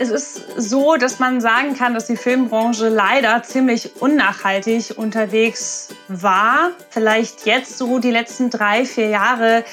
[0.00, 6.70] Es ist so, dass man sagen kann, dass die Filmbranche leider ziemlich unnachhaltig unterwegs war.
[6.90, 9.64] Vielleicht jetzt so die letzten drei, vier Jahre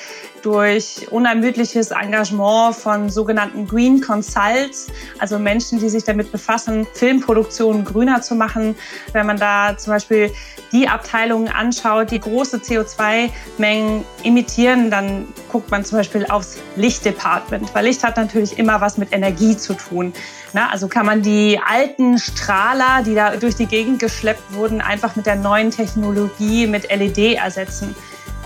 [0.46, 4.88] durch unermüdliches Engagement von sogenannten Green Consults,
[5.18, 8.76] also Menschen, die sich damit befassen, Filmproduktionen grüner zu machen.
[9.12, 10.32] Wenn man da zum Beispiel
[10.72, 17.86] die Abteilungen anschaut, die große CO2-Mengen emittieren, dann guckt man zum Beispiel aufs Lichtdepartment, weil
[17.86, 20.14] Licht hat natürlich immer was mit Energie zu tun.
[20.54, 25.16] Na, also kann man die alten Strahler, die da durch die Gegend geschleppt wurden, einfach
[25.16, 27.96] mit der neuen Technologie, mit LED ersetzen.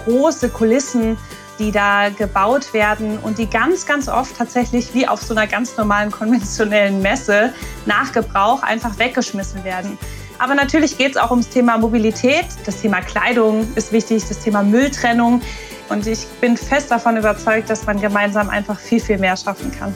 [0.05, 1.18] Große Kulissen,
[1.59, 5.77] die da gebaut werden und die ganz, ganz oft tatsächlich wie auf so einer ganz
[5.77, 7.54] normalen konventionellen Messe
[7.85, 9.98] nach Gebrauch einfach weggeschmissen werden.
[10.40, 12.45] Aber natürlich geht es auch ums Thema Mobilität.
[12.66, 15.41] Das Thema Kleidung ist wichtig, das Thema Mülltrennung.
[15.90, 19.94] Und ich bin fest davon überzeugt, dass man gemeinsam einfach viel, viel mehr schaffen kann.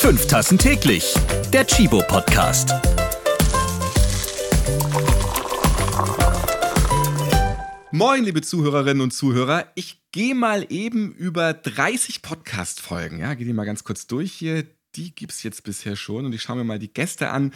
[0.00, 1.12] Fünf Tassen täglich.
[1.52, 2.72] Der Chibo Podcast.
[7.90, 9.72] Moin, liebe Zuhörerinnen und Zuhörer.
[9.74, 13.18] Ich gehe mal eben über 30 Podcast-Folgen.
[13.18, 14.66] Ja, gehe die mal ganz kurz durch hier
[14.98, 16.26] die gibt es jetzt bisher schon.
[16.26, 17.52] Und ich schaue mir mal die Gäste an,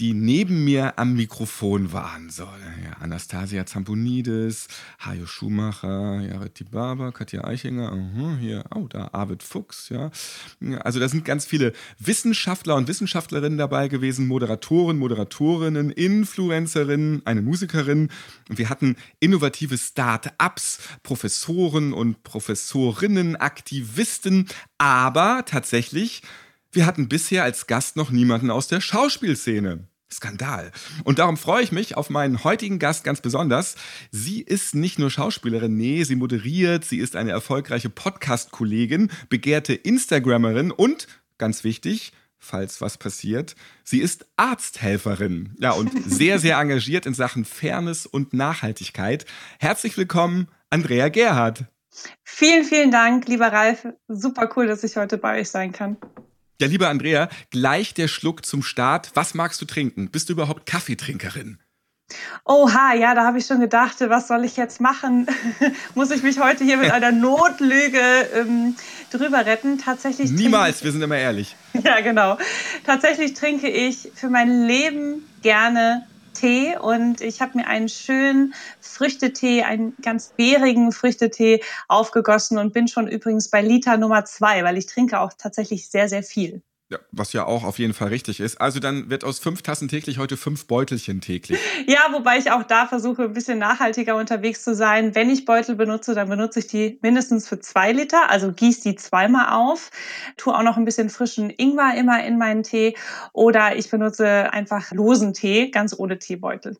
[0.00, 2.30] die neben mir am Mikrofon waren.
[2.30, 4.66] So, ja, Anastasia Zamponidis,
[4.98, 10.10] Hajo Schumacher, Jared Tibaba, Katja Eichinger, uh, hier, oh, da Arvid Fuchs, ja.
[10.80, 18.08] Also da sind ganz viele Wissenschaftler und Wissenschaftlerinnen dabei gewesen, Moderatoren, Moderatorinnen, Influencerinnen, eine Musikerin.
[18.48, 26.22] Und wir hatten innovative Start-ups, Professoren und Professorinnen, Aktivisten, aber tatsächlich
[26.72, 29.86] wir hatten bisher als Gast noch niemanden aus der Schauspielszene.
[30.12, 30.72] Skandal.
[31.04, 33.76] Und darum freue ich mich auf meinen heutigen Gast ganz besonders.
[34.10, 40.72] Sie ist nicht nur Schauspielerin, nee, sie moderiert, sie ist eine erfolgreiche Podcast-Kollegin, begehrte Instagrammerin
[40.72, 41.06] und,
[41.38, 45.54] ganz wichtig, falls was passiert, sie ist Arzthelferin.
[45.60, 49.26] Ja, und sehr, sehr engagiert in Sachen Fairness und Nachhaltigkeit.
[49.60, 51.66] Herzlich willkommen, Andrea Gerhardt.
[52.24, 53.86] Vielen, vielen Dank, lieber Ralf.
[54.08, 55.96] Super cool, dass ich heute bei euch sein kann.
[56.60, 59.12] Ja, liebe Andrea, gleich der Schluck zum Start.
[59.14, 60.10] Was magst du trinken?
[60.10, 61.58] Bist du überhaupt Kaffeetrinkerin?
[62.44, 65.26] Oha, ja, da habe ich schon gedacht, was soll ich jetzt machen?
[65.94, 68.02] Muss ich mich heute hier mit einer Notlüge
[68.34, 68.76] ähm,
[69.10, 69.78] drüber retten?
[69.78, 70.30] Tatsächlich.
[70.32, 71.56] Niemals, wir sind immer ehrlich.
[71.82, 72.36] Ja, genau.
[72.84, 76.06] Tatsächlich trinke ich für mein Leben gerne
[76.40, 82.88] Tee und ich habe mir einen schönen Früchtetee, einen ganz bärigen Früchtetee aufgegossen und bin
[82.88, 86.62] schon übrigens bei Liter Nummer zwei, weil ich trinke auch tatsächlich sehr, sehr viel.
[86.90, 88.60] Ja, was ja auch auf jeden Fall richtig ist.
[88.60, 91.60] Also dann wird aus fünf Tassen täglich heute fünf Beutelchen täglich.
[91.86, 95.14] Ja, wobei ich auch da versuche, ein bisschen nachhaltiger unterwegs zu sein.
[95.14, 98.96] Wenn ich Beutel benutze, dann benutze ich die mindestens für zwei Liter, also gieße die
[98.96, 99.90] zweimal auf,
[100.36, 102.96] tue auch noch ein bisschen frischen Ingwer immer in meinen Tee
[103.32, 106.76] oder ich benutze einfach losen Tee, ganz ohne Teebeutel.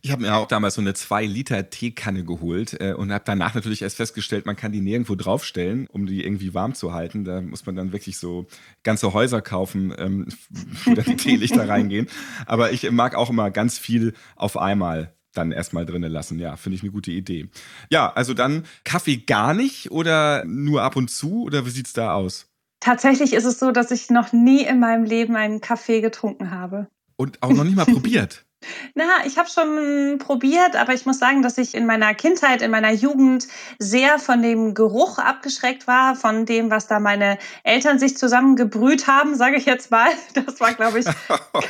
[0.00, 3.96] Ich habe mir auch damals so eine 2-Liter-Teekanne geholt äh, und habe danach natürlich erst
[3.96, 7.24] festgestellt, man kann die nirgendwo draufstellen, um die irgendwie warm zu halten.
[7.24, 8.46] Da muss man dann wirklich so
[8.82, 10.28] ganze Häuser kaufen, ähm,
[10.84, 12.08] wo dann die Teelichter reingehen.
[12.46, 16.38] Aber ich mag auch immer ganz viel auf einmal dann erstmal drinnen lassen.
[16.38, 17.48] Ja, finde ich eine gute Idee.
[17.90, 22.14] Ja, also dann Kaffee gar nicht oder nur ab und zu oder wie sieht's da
[22.14, 22.46] aus?
[22.80, 26.88] Tatsächlich ist es so, dass ich noch nie in meinem Leben einen Kaffee getrunken habe.
[27.16, 28.44] Und auch noch nicht mal probiert.
[28.94, 32.72] Na, ich habe schon probiert, aber ich muss sagen, dass ich in meiner Kindheit, in
[32.72, 33.46] meiner Jugend
[33.78, 39.36] sehr von dem Geruch abgeschreckt war, von dem, was da meine Eltern sich zusammengebrüht haben,
[39.36, 40.08] sage ich jetzt mal.
[40.48, 41.06] Das war, glaube ich,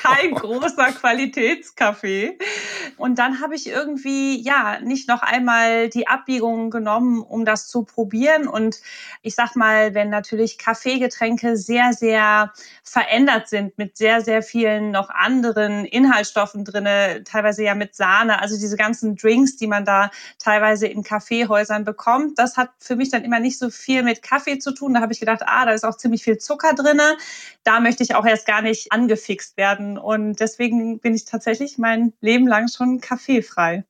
[0.03, 2.39] kein großer Qualitätskaffee.
[2.97, 7.85] Und dann habe ich irgendwie, ja, nicht noch einmal die Abbiegung genommen, um das zu
[7.85, 8.47] probieren.
[8.47, 8.81] Und
[9.23, 15.11] ich sag mal, wenn natürlich Kaffeegetränke sehr, sehr verändert sind mit sehr, sehr vielen noch
[15.11, 20.11] anderen Inhaltsstoffen drin, drinne, teilweise ja mit Sahne, also diese ganzen Drinks, die man da
[20.39, 22.39] teilweise in Kaffeehäusern bekommt.
[22.39, 24.95] Das hat für mich dann immer nicht so viel mit Kaffee zu tun.
[24.95, 27.17] Da habe ich gedacht, ah, da ist auch ziemlich viel Zucker drinne.
[27.65, 29.99] Da möchte ich auch erst gar nicht angefixt werden.
[29.99, 33.85] Und deswegen bin ich tatsächlich mein Leben lang schon kaffeefrei.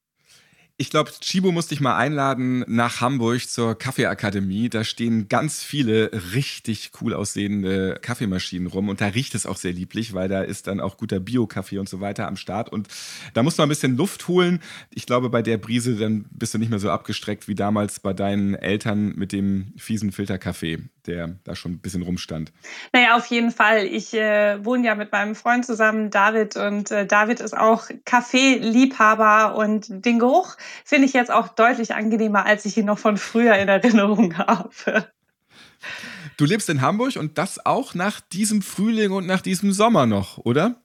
[0.81, 4.69] Ich glaube, Chibo musste ich mal einladen nach Hamburg zur Kaffeeakademie.
[4.69, 9.73] Da stehen ganz viele richtig cool aussehende Kaffeemaschinen rum und da riecht es auch sehr
[9.73, 12.69] lieblich, weil da ist dann auch guter Bio-Kaffee und so weiter am Start.
[12.69, 12.87] Und
[13.35, 14.63] da muss man ein bisschen Luft holen.
[14.95, 18.13] Ich glaube, bei der Brise dann bist du nicht mehr so abgestreckt wie damals bei
[18.13, 20.79] deinen Eltern mit dem fiesen Filterkaffee
[21.09, 22.53] der da schon ein bisschen rumstand.
[22.93, 23.85] Naja, auf jeden Fall.
[23.85, 29.57] Ich äh, wohne ja mit meinem Freund zusammen, David, und äh, David ist auch Kaffeeliebhaber
[29.57, 33.55] und den Geruch finde ich jetzt auch deutlich angenehmer, als ich ihn noch von früher
[33.55, 35.09] in Erinnerung habe.
[36.37, 40.39] Du lebst in Hamburg und das auch nach diesem Frühling und nach diesem Sommer noch,
[40.39, 40.83] oder?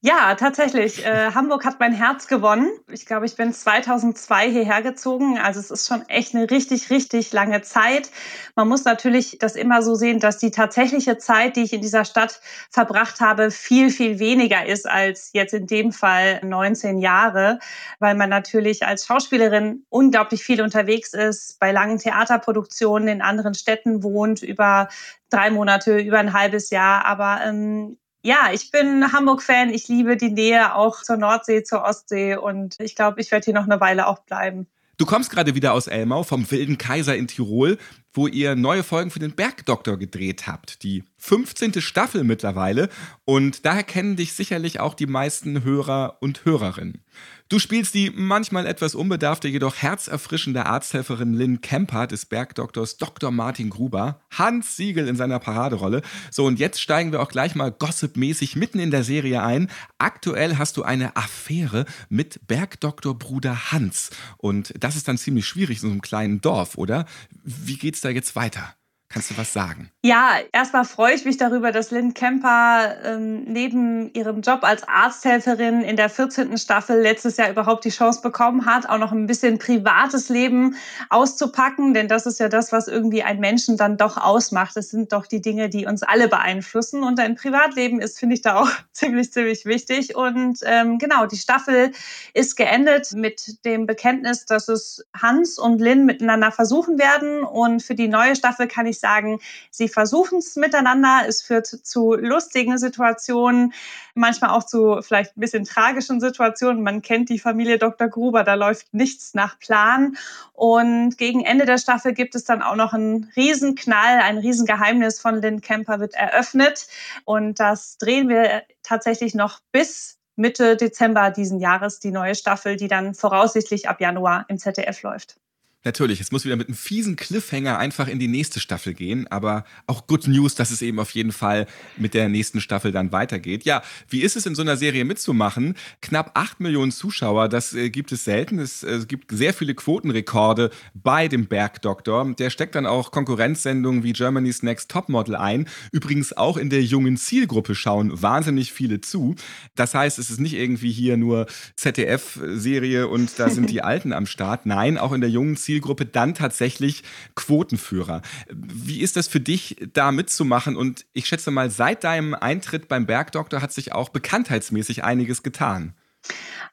[0.00, 1.04] Ja, tatsächlich.
[1.04, 2.70] Äh, Hamburg hat mein Herz gewonnen.
[2.88, 5.38] Ich glaube, ich bin 2002 hierher gezogen.
[5.38, 8.08] Also es ist schon echt eine richtig, richtig lange Zeit.
[8.54, 12.04] Man muss natürlich das immer so sehen, dass die tatsächliche Zeit, die ich in dieser
[12.04, 12.40] Stadt
[12.70, 17.58] verbracht habe, viel, viel weniger ist als jetzt in dem Fall 19 Jahre,
[17.98, 24.04] weil man natürlich als Schauspielerin unglaublich viel unterwegs ist, bei langen Theaterproduktionen in anderen Städten
[24.04, 24.88] wohnt, über
[25.28, 27.04] drei Monate, über ein halbes Jahr.
[27.04, 29.70] Aber ähm, ja, ich bin Hamburg-Fan.
[29.70, 33.54] Ich liebe die Nähe auch zur Nordsee, zur Ostsee und ich glaube, ich werde hier
[33.54, 34.66] noch eine Weile auch bleiben.
[34.98, 37.78] Du kommst gerade wieder aus Elmau vom Wilden Kaiser in Tirol,
[38.12, 40.82] wo ihr neue Folgen für den Bergdoktor gedreht habt.
[40.82, 41.80] Die 15.
[41.80, 42.88] Staffel mittlerweile.
[43.24, 47.04] Und daher kennen dich sicherlich auch die meisten Hörer und Hörerinnen.
[47.50, 53.30] Du spielst die manchmal etwas unbedarfte, jedoch herzerfrischende Arzthelferin Lynn Kemper des Bergdoktors Dr.
[53.30, 56.02] Martin Gruber, Hans Siegel in seiner Paraderolle.
[56.30, 59.70] So, und jetzt steigen wir auch gleich mal gossipmäßig mitten in der Serie ein.
[59.96, 64.10] Aktuell hast du eine Affäre mit Bergdoktor Bruder Hans.
[64.36, 67.06] Und das ist dann ziemlich schwierig in so einem kleinen Dorf, oder?
[67.44, 68.74] Wie geht's da jetzt weiter?
[69.10, 69.90] Kannst du was sagen?
[70.04, 75.80] Ja, erstmal freue ich mich darüber, dass Lynn Kemper ähm, neben ihrem Job als Arzthelferin
[75.80, 76.58] in der 14.
[76.58, 80.76] Staffel letztes Jahr überhaupt die Chance bekommen hat, auch noch ein bisschen privates Leben
[81.08, 81.94] auszupacken.
[81.94, 84.76] Denn das ist ja das, was irgendwie einen Menschen dann doch ausmacht.
[84.76, 87.02] Das sind doch die Dinge, die uns alle beeinflussen.
[87.02, 90.16] Und ein Privatleben ist, finde ich, da auch ziemlich, ziemlich wichtig.
[90.16, 91.92] Und ähm, genau, die Staffel
[92.34, 97.42] ist geendet mit dem Bekenntnis, dass es Hans und Lynn miteinander versuchen werden.
[97.42, 99.40] Und für die neue Staffel kann ich ich sagen,
[99.70, 101.22] sie versuchen es miteinander.
[101.26, 103.72] Es führt zu lustigen Situationen,
[104.14, 106.82] manchmal auch zu vielleicht ein bisschen tragischen Situationen.
[106.82, 108.08] Man kennt die Familie Dr.
[108.08, 110.16] Gruber, da läuft nichts nach Plan.
[110.52, 115.40] Und gegen Ende der Staffel gibt es dann auch noch einen Riesenknall, ein Riesengeheimnis von
[115.40, 116.88] Lynn Kemper wird eröffnet.
[117.24, 122.88] Und das drehen wir tatsächlich noch bis Mitte Dezember diesen Jahres, die neue Staffel, die
[122.88, 125.36] dann voraussichtlich ab Januar im ZDF läuft.
[125.84, 129.64] Natürlich, es muss wieder mit einem fiesen Cliffhanger einfach in die nächste Staffel gehen, aber
[129.86, 131.66] auch Good News, dass es eben auf jeden Fall
[131.96, 133.64] mit der nächsten Staffel dann weitergeht.
[133.64, 135.76] Ja, wie ist es in so einer Serie mitzumachen?
[136.02, 138.58] Knapp acht Millionen Zuschauer, das äh, gibt es selten.
[138.58, 142.34] Es äh, gibt sehr viele Quotenrekorde bei dem Bergdoktor.
[142.34, 145.68] Der steckt dann auch Konkurrenzsendungen wie Germany's Next Topmodel ein.
[145.92, 149.36] Übrigens auch in der jungen Zielgruppe schauen wahnsinnig viele zu.
[149.76, 151.46] Das heißt, es ist nicht irgendwie hier nur
[151.76, 154.66] ZDF-Serie und da sind die Alten am Start.
[154.66, 157.02] Nein, auch in der jungen Zielgruppe Zielgruppe dann tatsächlich
[157.34, 158.22] Quotenführer.
[158.48, 160.76] Wie ist das für dich, da mitzumachen?
[160.76, 165.92] Und ich schätze mal, seit deinem Eintritt beim Bergdoktor hat sich auch bekanntheitsmäßig einiges getan.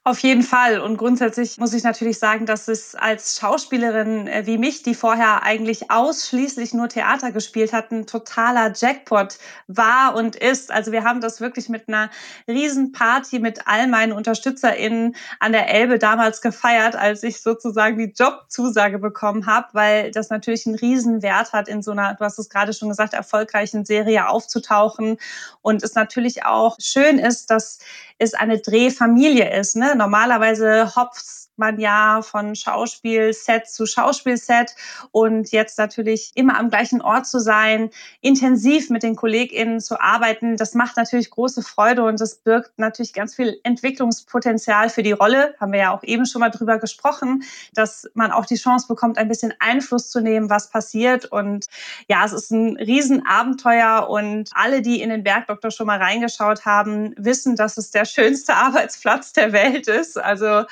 [0.06, 0.78] Auf jeden Fall.
[0.78, 5.42] Und grundsätzlich muss ich natürlich sagen, dass es als Schauspielerin äh, wie mich, die vorher
[5.42, 9.36] eigentlich ausschließlich nur Theater gespielt hat, ein totaler Jackpot
[9.66, 10.70] war und ist.
[10.70, 12.08] Also wir haben das wirklich mit einer
[12.46, 19.00] Riesenparty mit all meinen UnterstützerInnen an der Elbe damals gefeiert, als ich sozusagen die Jobzusage
[19.00, 22.72] bekommen habe, weil das natürlich einen Riesenwert hat, in so einer, du hast es gerade
[22.74, 25.16] schon gesagt, erfolgreichen Serie aufzutauchen.
[25.62, 27.80] Und es natürlich auch schön ist, dass
[28.18, 29.76] es eine Drehfamilie ist.
[29.76, 29.95] Ne?
[29.96, 34.74] Normalerweise hopst man ja von Schauspielset zu Schauspielset
[35.10, 40.56] und jetzt natürlich immer am gleichen Ort zu sein, intensiv mit den KollegInnen zu arbeiten,
[40.56, 45.54] das macht natürlich große Freude und das birgt natürlich ganz viel Entwicklungspotenzial für die Rolle.
[45.60, 47.42] Haben wir ja auch eben schon mal drüber gesprochen,
[47.74, 51.26] dass man auch die Chance bekommt, ein bisschen Einfluss zu nehmen, was passiert.
[51.26, 51.66] Und
[52.08, 57.14] ja, es ist ein Riesenabenteuer und alle, die in den Bergdoktor schon mal reingeschaut haben,
[57.16, 60.18] wissen, dass es der schönste Arbeitsplatz der Welt ist.
[60.18, 60.64] Also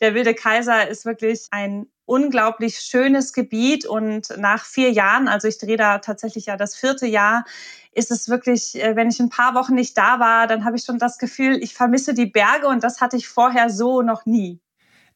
[0.00, 5.58] der Wilde Kaiser ist wirklich ein unglaublich schönes Gebiet und nach vier Jahren, also ich
[5.58, 7.44] drehe da tatsächlich ja das vierte Jahr,
[7.92, 10.84] ist es wirklich, äh, wenn ich ein paar Wochen nicht da war, dann habe ich
[10.84, 14.60] schon das Gefühl, ich vermisse die Berge und das hatte ich vorher so noch nie.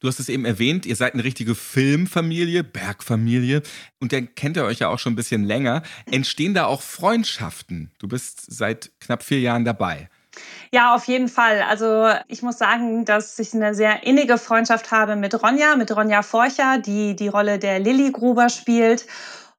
[0.01, 3.63] Du hast es eben erwähnt, ihr seid eine richtige Filmfamilie, Bergfamilie
[4.01, 5.81] und dann kennt ihr euch ja auch schon ein bisschen länger.
[6.11, 7.93] Entstehen da auch Freundschaften?
[7.99, 10.09] Du bist seit knapp vier Jahren dabei.
[10.71, 11.61] Ja, auf jeden Fall.
[11.61, 16.23] Also ich muss sagen, dass ich eine sehr innige Freundschaft habe mit Ronja, mit Ronja
[16.23, 19.05] Forcher, die die Rolle der Lilly Gruber spielt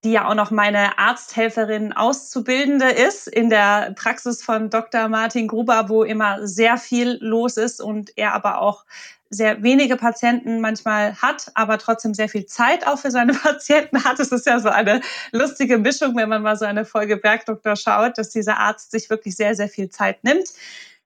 [0.05, 5.09] die ja auch noch meine Arzthelferin Auszubildende ist in der Praxis von Dr.
[5.09, 8.85] Martin Gruber, wo immer sehr viel los ist und er aber auch
[9.31, 14.21] sehr wenige Patienten manchmal hat, aber trotzdem sehr viel Zeit auch für seine Patienten hat.
[14.21, 15.01] Es ist ja so eine
[15.33, 19.37] lustige Mischung, wenn man mal so eine Folge Bergdoktor schaut, dass dieser Arzt sich wirklich
[19.37, 20.49] sehr, sehr viel Zeit nimmt.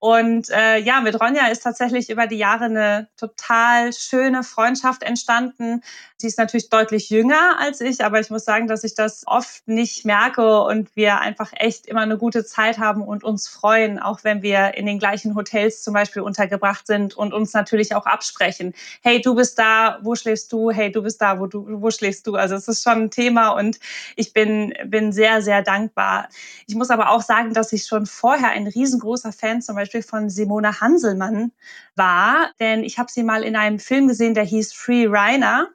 [0.01, 5.83] Und äh, ja, mit Ronja ist tatsächlich über die Jahre eine total schöne Freundschaft entstanden.
[6.17, 9.67] Sie ist natürlich deutlich jünger als ich, aber ich muss sagen, dass ich das oft
[9.67, 14.23] nicht merke und wir einfach echt immer eine gute Zeit haben und uns freuen, auch
[14.23, 18.75] wenn wir in den gleichen Hotels zum Beispiel untergebracht sind und uns natürlich auch absprechen.
[19.03, 20.71] Hey, du bist da, wo schläfst du?
[20.71, 22.37] Hey, du bist da, wo du, wo schläfst du?
[22.37, 23.81] Also es ist schon ein Thema und
[24.15, 26.29] ich bin, bin sehr, sehr dankbar.
[26.69, 30.03] Ich muss aber auch sagen, dass ich schon vorher ein riesengroßer Fan zum Beispiel Beispiel
[30.03, 31.53] von Simone Hanselmann
[31.97, 35.69] war, denn ich habe sie mal in einem Film gesehen, der hieß Free Reiner.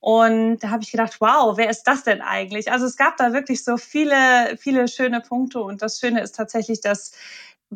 [0.00, 2.70] Und da habe ich gedacht, wow, wer ist das denn eigentlich?
[2.70, 5.60] Also es gab da wirklich so viele, viele schöne Punkte.
[5.60, 7.12] Und das Schöne ist tatsächlich, dass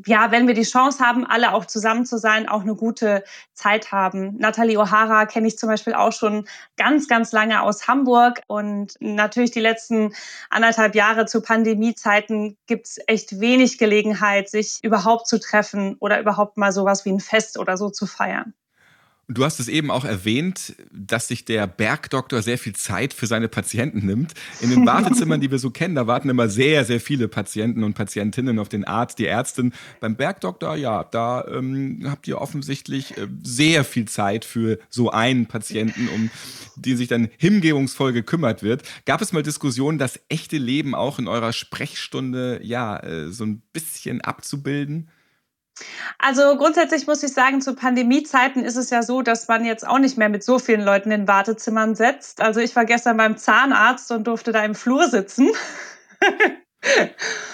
[0.06, 3.24] ja, wenn wir die Chance haben, alle auch zusammen zu sein, auch eine gute
[3.54, 4.36] Zeit haben.
[4.38, 8.40] Nathalie O'Hara kenne ich zum Beispiel auch schon ganz, ganz lange aus Hamburg.
[8.46, 10.14] Und natürlich die letzten
[10.50, 16.56] anderthalb Jahre zu Pandemiezeiten gibt es echt wenig Gelegenheit, sich überhaupt zu treffen oder überhaupt
[16.56, 18.54] mal sowas wie ein Fest oder so zu feiern.
[19.30, 23.48] Du hast es eben auch erwähnt, dass sich der Bergdoktor sehr viel Zeit für seine
[23.48, 24.32] Patienten nimmt.
[24.62, 27.92] In den Wartezimmern, die wir so kennen, da warten immer sehr, sehr viele Patienten und
[27.92, 29.74] Patientinnen auf den Arzt, die Ärztin.
[30.00, 35.44] Beim Bergdoktor, ja, da ähm, habt ihr offensichtlich äh, sehr viel Zeit für so einen
[35.44, 36.30] Patienten, um
[36.76, 38.82] die sich dann hingebungsvoll gekümmert wird.
[39.04, 43.60] Gab es mal Diskussionen, das echte Leben auch in eurer Sprechstunde ja äh, so ein
[43.74, 45.10] bisschen abzubilden?
[46.18, 49.98] Also grundsätzlich muss ich sagen, zu Pandemiezeiten ist es ja so, dass man jetzt auch
[49.98, 52.40] nicht mehr mit so vielen Leuten in Wartezimmern setzt.
[52.40, 55.50] Also ich war gestern beim Zahnarzt und durfte da im Flur sitzen.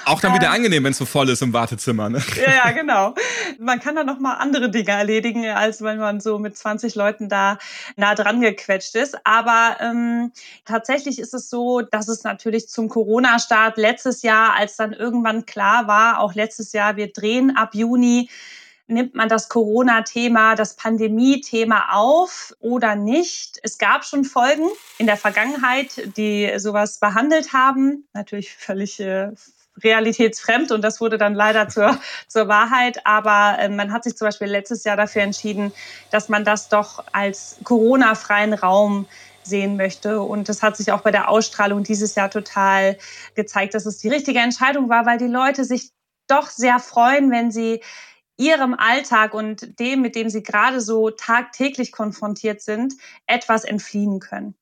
[0.04, 2.10] Auch dann wieder ähm, angenehm, wenn es so voll ist im Wartezimmer.
[2.10, 2.22] Ne?
[2.36, 3.14] Ja, ja, genau.
[3.58, 7.28] Man kann dann noch mal andere Dinge erledigen, als wenn man so mit 20 Leuten
[7.28, 7.58] da
[7.96, 9.16] nah dran gequetscht ist.
[9.24, 10.32] Aber ähm,
[10.66, 15.86] tatsächlich ist es so, dass es natürlich zum Corona-Start letztes Jahr, als dann irgendwann klar
[15.86, 18.28] war, auch letztes Jahr, wir drehen ab Juni,
[18.86, 23.58] nimmt man das Corona-Thema, das Pandemie-Thema auf oder nicht?
[23.62, 28.06] Es gab schon Folgen in der Vergangenheit, die sowas behandelt haben.
[28.12, 29.32] Natürlich völlig äh,
[29.82, 31.98] realitätsfremd und das wurde dann leider zur,
[32.28, 33.06] zur Wahrheit.
[33.06, 35.72] Aber äh, man hat sich zum Beispiel letztes Jahr dafür entschieden,
[36.10, 39.06] dass man das doch als Corona-freien Raum
[39.42, 40.22] sehen möchte.
[40.22, 42.98] Und das hat sich auch bei der Ausstrahlung dieses Jahr total
[43.34, 45.90] gezeigt, dass es die richtige Entscheidung war, weil die Leute sich
[46.26, 47.82] doch sehr freuen, wenn sie
[48.36, 52.94] ihrem Alltag und dem, mit dem sie gerade so tagtäglich konfrontiert sind,
[53.26, 54.54] etwas entfliehen können.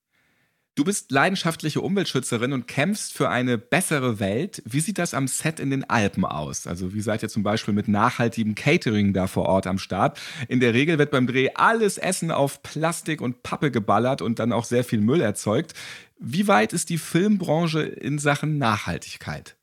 [0.74, 4.62] Du bist leidenschaftliche Umweltschützerin und kämpfst für eine bessere Welt.
[4.64, 6.66] Wie sieht das am Set in den Alpen aus?
[6.66, 10.18] Also wie seid ihr zum Beispiel mit nachhaltigem Catering da vor Ort am Start?
[10.48, 14.50] In der Regel wird beim Dreh alles Essen auf Plastik und Pappe geballert und dann
[14.50, 15.74] auch sehr viel Müll erzeugt.
[16.18, 19.56] Wie weit ist die Filmbranche in Sachen Nachhaltigkeit?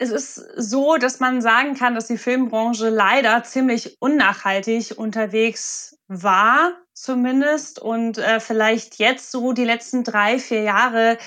[0.00, 6.72] Es ist so, dass man sagen kann, dass die Filmbranche leider ziemlich unnachhaltig unterwegs war,
[7.02, 7.78] zumindest.
[7.78, 11.18] Und äh, vielleicht jetzt so die letzten drei, vier Jahre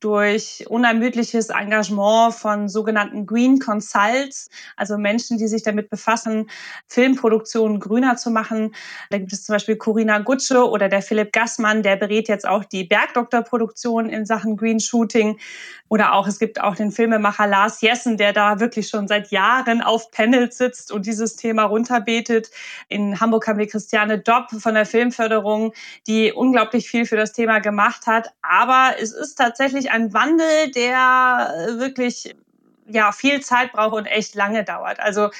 [0.00, 6.50] durch unermüdliches Engagement von sogenannten Green Consults, also Menschen, die sich damit befassen,
[6.86, 8.74] Filmproduktionen grüner zu machen.
[9.10, 12.64] Da gibt es zum Beispiel Corinna Gutsche oder der Philipp Gassmann, der berät jetzt auch
[12.64, 15.38] die Bergdoktor-Produktion in Sachen Green Shooting.
[15.88, 19.82] Oder auch, es gibt auch den Filmemacher Lars Jessen, der da wirklich schon seit Jahren
[19.82, 22.50] auf Panels sitzt und dieses Thema runterbetet.
[22.88, 24.86] In Hamburg haben wir Christiane Dopp von der
[25.20, 25.72] Filmförderung,
[26.06, 28.32] die unglaublich viel für das Thema gemacht hat.
[28.42, 32.34] Aber es ist tatsächlich ein Wandel, der äh, wirklich
[32.86, 34.98] ja viel Zeit braucht und echt lange dauert.
[35.00, 35.30] Also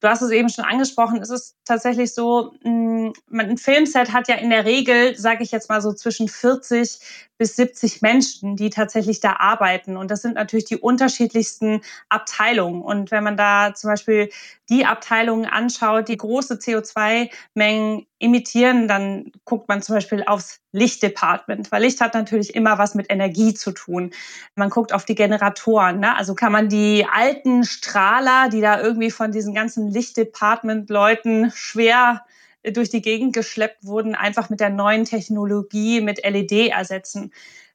[0.00, 4.34] Du hast es eben schon angesprochen, es ist tatsächlich so, mm, ein Filmset hat ja
[4.34, 6.98] in der Regel, sage ich jetzt mal so, zwischen 40
[7.44, 9.98] bis 70 Menschen, die tatsächlich da arbeiten.
[9.98, 12.80] Und das sind natürlich die unterschiedlichsten Abteilungen.
[12.80, 14.30] Und wenn man da zum Beispiel
[14.70, 21.82] die Abteilungen anschaut, die große CO2-Mengen emittieren, dann guckt man zum Beispiel aufs Lichtdepartment, weil
[21.82, 24.14] Licht hat natürlich immer was mit Energie zu tun.
[24.54, 26.00] Man guckt auf die Generatoren.
[26.00, 26.16] Ne?
[26.16, 32.24] Also kann man die alten Strahler, die da irgendwie von diesen ganzen Lichtdepartment-Leuten schwer
[32.72, 37.32] durch die Gegend geschleppt wurden, einfach mit der neuen Technologie, mit LED ersetzen.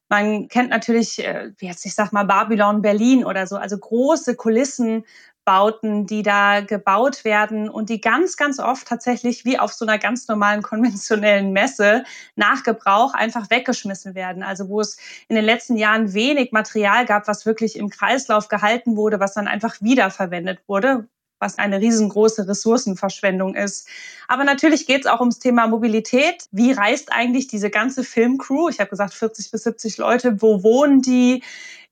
[0.08, 5.04] Man kennt natürlich, äh, jetzt ich sag mal Babylon Berlin oder so, also große Kulissen,
[5.44, 9.98] Bauten, die da gebaut werden und die ganz, ganz oft tatsächlich wie auf so einer
[9.98, 12.04] ganz normalen konventionellen Messe
[12.36, 14.42] nach Gebrauch einfach weggeschmissen werden.
[14.42, 14.96] Also wo es
[15.28, 19.48] in den letzten Jahren wenig Material gab, was wirklich im Kreislauf gehalten wurde, was dann
[19.48, 21.08] einfach wiederverwendet wurde,
[21.40, 23.88] was eine riesengroße Ressourcenverschwendung ist.
[24.28, 26.44] Aber natürlich geht es auch ums Thema Mobilität.
[26.52, 28.68] Wie reist eigentlich diese ganze Filmcrew?
[28.68, 30.40] Ich habe gesagt 40 bis 70 Leute.
[30.40, 31.42] Wo wohnen die?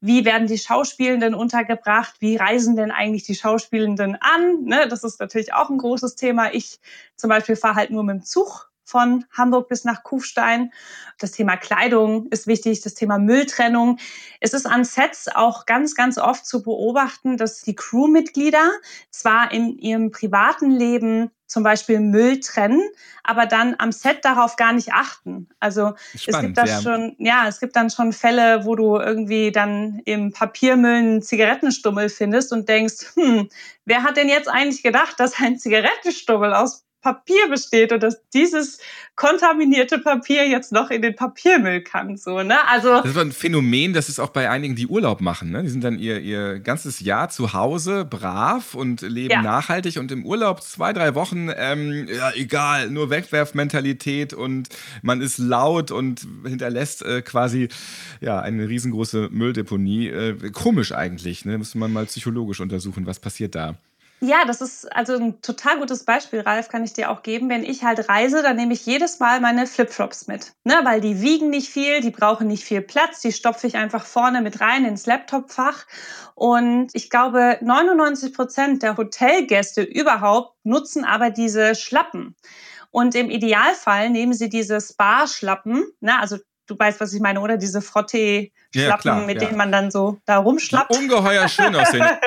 [0.00, 2.16] Wie werden die Schauspielenden untergebracht?
[2.20, 4.64] Wie reisen denn eigentlich die Schauspielenden an?
[4.64, 6.54] Ne, das ist natürlich auch ein großes Thema.
[6.54, 6.78] Ich
[7.16, 10.72] zum Beispiel fahre halt nur mit dem Zug von Hamburg bis nach Kufstein.
[11.18, 13.98] Das Thema Kleidung ist wichtig, das Thema Mülltrennung.
[14.40, 18.72] Es ist an Sets auch ganz, ganz oft zu beobachten, dass die Crewmitglieder
[19.10, 22.82] zwar in ihrem privaten Leben zum Beispiel Müll trennen,
[23.24, 25.48] aber dann am Set darauf gar nicht achten.
[25.58, 26.82] Also Spannend, es gibt da ja.
[26.82, 32.10] schon, ja, es gibt dann schon Fälle, wo du irgendwie dann im Papiermüll einen Zigarettenstummel
[32.10, 33.48] findest und denkst, hm,
[33.86, 38.80] wer hat denn jetzt eigentlich gedacht, dass ein Zigarettenstummel aus Papier besteht und dass dieses
[39.14, 42.16] kontaminierte Papier jetzt noch in den Papiermüll kann.
[42.16, 42.56] So, ne?
[42.68, 45.50] also, das ist ein Phänomen, das ist auch bei einigen, die Urlaub machen.
[45.50, 45.62] Ne?
[45.62, 49.42] Die sind dann ihr, ihr ganzes Jahr zu Hause brav und leben ja.
[49.42, 54.68] nachhaltig und im Urlaub zwei, drei Wochen, ähm, ja, egal, nur Wegwerfmentalität und
[55.02, 57.68] man ist laut und hinterlässt äh, quasi
[58.20, 60.08] ja, eine riesengroße Mülldeponie.
[60.08, 61.58] Äh, komisch eigentlich, ne?
[61.58, 63.76] Müsste man mal psychologisch untersuchen, was passiert da.
[64.20, 67.48] Ja, das ist also ein total gutes Beispiel, Ralf, kann ich dir auch geben.
[67.48, 70.54] Wenn ich halt reise, dann nehme ich jedes Mal meine Flipflops mit.
[70.64, 70.80] Ne?
[70.82, 74.42] Weil die wiegen nicht viel, die brauchen nicht viel Platz, die stopfe ich einfach vorne
[74.42, 75.86] mit rein ins Laptopfach.
[76.34, 82.34] Und ich glaube, 99 Prozent der Hotelgäste überhaupt nutzen aber diese Schlappen.
[82.90, 86.18] Und im Idealfall nehmen sie diese Spa-Schlappen, ne?
[86.18, 87.56] also du weißt, was ich meine, oder?
[87.56, 89.46] Diese Frottee-Schlappen, ja, mit ja.
[89.46, 90.96] denen man dann so da rumschlappt.
[90.96, 92.04] Ungeheuer schön aussehen.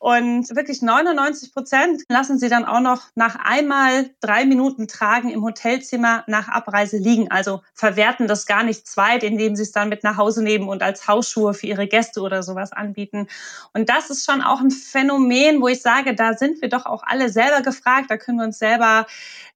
[0.00, 5.44] Und wirklich 99 Prozent lassen sie dann auch noch nach einmal drei Minuten tragen im
[5.44, 7.30] Hotelzimmer nach Abreise liegen.
[7.30, 10.82] Also verwerten das gar nicht zweit, indem sie es dann mit nach Hause nehmen und
[10.82, 13.28] als Hausschuhe für ihre Gäste oder sowas anbieten.
[13.74, 17.02] Und das ist schon auch ein Phänomen, wo ich sage, da sind wir doch auch
[17.02, 18.10] alle selber gefragt.
[18.10, 19.06] Da können wir uns selber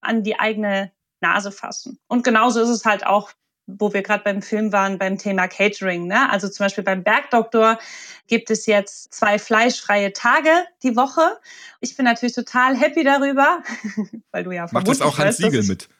[0.02, 1.98] an die eigene Nase fassen.
[2.06, 3.30] Und genauso ist es halt auch
[3.66, 6.06] wo wir gerade beim Film waren, beim Thema Catering.
[6.06, 6.30] Ne?
[6.30, 7.78] Also zum Beispiel beim Bergdoktor
[8.26, 10.50] gibt es jetzt zwei fleischfreie Tage
[10.82, 11.38] die Woche.
[11.80, 13.62] Ich bin natürlich total happy darüber,
[14.32, 15.88] weil du ja Macht das auch Hans Siegel mit?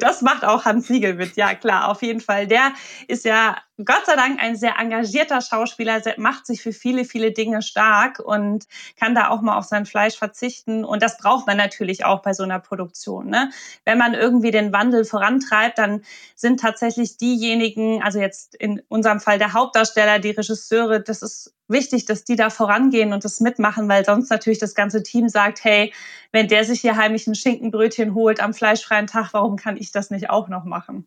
[0.00, 2.46] Das macht auch Hans Siegel mit, ja klar, auf jeden Fall.
[2.46, 2.72] Der
[3.06, 7.62] ist ja Gott sei Dank ein sehr engagierter Schauspieler, macht sich für viele, viele Dinge
[7.62, 8.66] stark und
[8.98, 10.84] kann da auch mal auf sein Fleisch verzichten.
[10.84, 13.28] Und das braucht man natürlich auch bei so einer Produktion.
[13.28, 13.50] Ne?
[13.84, 16.02] Wenn man irgendwie den Wandel vorantreibt, dann
[16.34, 22.04] sind tatsächlich diejenigen, also jetzt in unserem Fall der Hauptdarsteller, die Regisseure, das ist wichtig,
[22.04, 25.92] dass die da vorangehen und das mitmachen, weil sonst natürlich das ganze Team sagt, hey,
[26.32, 30.10] wenn der sich hier heimlich ein Schinkenbrötchen holt am fleischfreien Tag, warum kann ich das
[30.10, 31.06] nicht auch noch machen?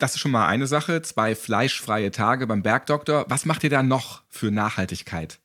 [0.00, 1.02] Das ist schon mal eine Sache.
[1.02, 3.26] Zwei fleischfreie Tage beim Bergdoktor.
[3.28, 5.38] Was macht ihr da noch für Nachhaltigkeit?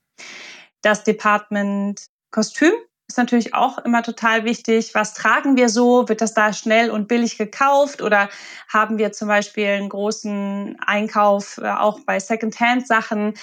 [0.81, 2.71] Das Department Kostüm
[3.07, 4.95] ist natürlich auch immer total wichtig.
[4.95, 6.07] Was tragen wir so?
[6.07, 8.29] Wird das da schnell und billig gekauft oder
[8.69, 13.33] haben wir zum Beispiel einen großen Einkauf äh, auch bei Secondhand-Sachen?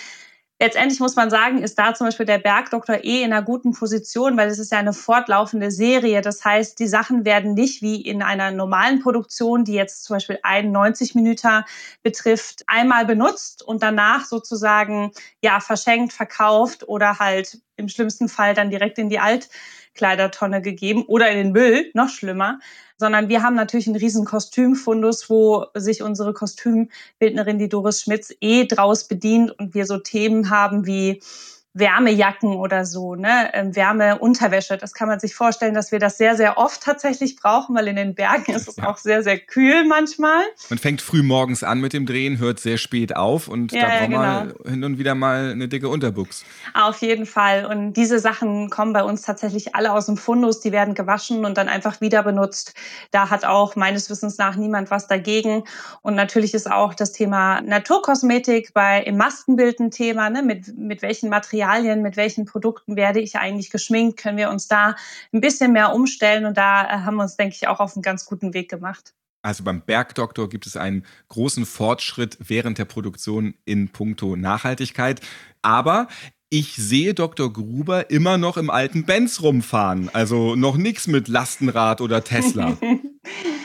[0.62, 4.37] Letztendlich muss man sagen, ist da zum Beispiel der Bergdoktor eh in einer guten Position,
[4.37, 6.20] weil es ist ja eine fortlaufende Serie.
[6.20, 10.38] Das heißt, die Sachen werden nicht wie in einer normalen Produktion, die jetzt zum Beispiel
[10.44, 11.64] 91 Minuten
[12.05, 15.11] betrifft, einmal benutzt und danach sozusagen
[15.42, 21.29] ja verschenkt, verkauft oder halt im schlimmsten Fall dann direkt in die Altkleidertonne gegeben oder
[21.29, 22.61] in den Müll, noch schlimmer,
[23.03, 28.65] sondern wir haben natürlich einen riesen Kostümfundus, wo sich unsere Kostümbildnerin, die Doris Schmitz, eh
[28.65, 31.21] draus bedient und wir so Themen haben wie
[31.74, 33.50] Wärmejacken oder so, ne?
[33.54, 34.76] Ähm, Wärmeunterwäsche.
[34.76, 37.96] Das kann man sich vorstellen, dass wir das sehr, sehr oft tatsächlich brauchen, weil in
[37.96, 38.88] den Bergen ist es ja.
[38.88, 40.42] auch sehr, sehr kühl manchmal.
[40.68, 43.88] Man fängt früh morgens an mit dem Drehen, hört sehr spät auf und ja, da
[43.88, 44.70] braucht man genau.
[44.70, 46.44] hin und wieder mal eine dicke Unterbuchs.
[46.74, 47.64] Auf jeden Fall.
[47.64, 50.61] Und diese Sachen kommen bei uns tatsächlich alle aus dem Fundus.
[50.61, 52.74] Die werden gewaschen und dann einfach wieder benutzt.
[53.12, 55.64] Da hat auch meines Wissens nach niemand was dagegen.
[56.02, 60.42] Und natürlich ist auch das Thema Naturkosmetik bei im Maskenbild ein Thema, ne?
[60.42, 64.68] mit, mit welchen Materialien Materialien, mit welchen Produkten werde ich eigentlich geschminkt, können wir uns
[64.68, 64.96] da
[65.33, 68.03] ein bisschen mehr umstellen und da äh, haben wir uns, denke ich, auch auf einen
[68.03, 69.14] ganz guten Weg gemacht.
[69.42, 75.20] Also beim Bergdoktor gibt es einen großen Fortschritt während der Produktion in puncto Nachhaltigkeit.
[75.62, 76.09] Aber
[76.48, 77.53] ich sehe Dr.
[77.53, 80.11] Gruber immer noch im alten Benz rumfahren.
[80.12, 82.77] Also noch nichts mit Lastenrad oder Tesla.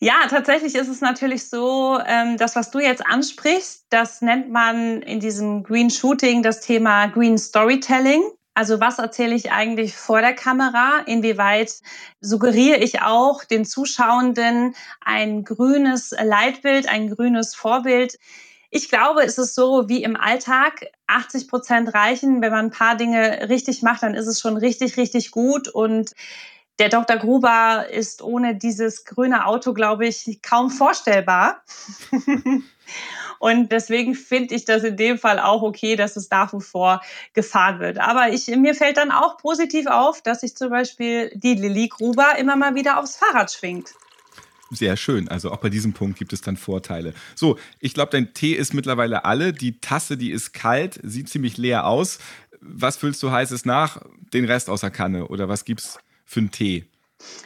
[0.00, 5.00] Ja, tatsächlich ist es natürlich so, ähm, das, was du jetzt ansprichst, das nennt man
[5.02, 8.22] in diesem Green Shooting das Thema Green Storytelling.
[8.54, 11.00] Also was erzähle ich eigentlich vor der Kamera?
[11.06, 11.74] Inwieweit
[12.20, 18.18] suggeriere ich auch den Zuschauenden ein grünes Leitbild, ein grünes Vorbild?
[18.70, 20.86] Ich glaube, es ist so wie im Alltag.
[21.06, 22.42] 80 Prozent reichen.
[22.42, 25.68] Wenn man ein paar Dinge richtig macht, dann ist es schon richtig, richtig gut.
[25.68, 26.12] Und
[26.78, 27.16] der Dr.
[27.16, 31.62] Gruber ist ohne dieses grüne Auto, glaube ich, kaum vorstellbar.
[33.38, 37.02] Und deswegen finde ich das in dem Fall auch okay, dass es nach wie vor
[37.34, 37.98] gefahren wird.
[37.98, 42.38] Aber ich, mir fällt dann auch positiv auf, dass sich zum Beispiel die Lilly Gruber
[42.38, 43.94] immer mal wieder aufs Fahrrad schwingt.
[44.70, 45.28] Sehr schön.
[45.28, 47.14] Also auch bei diesem Punkt gibt es dann Vorteile.
[47.34, 49.52] So, ich glaube, dein Tee ist mittlerweile alle.
[49.52, 52.18] Die Tasse, die ist kalt, sieht ziemlich leer aus.
[52.60, 54.00] Was füllst du heißes nach?
[54.32, 56.84] Den Rest aus der Kanne oder was gibt's für einen Tee?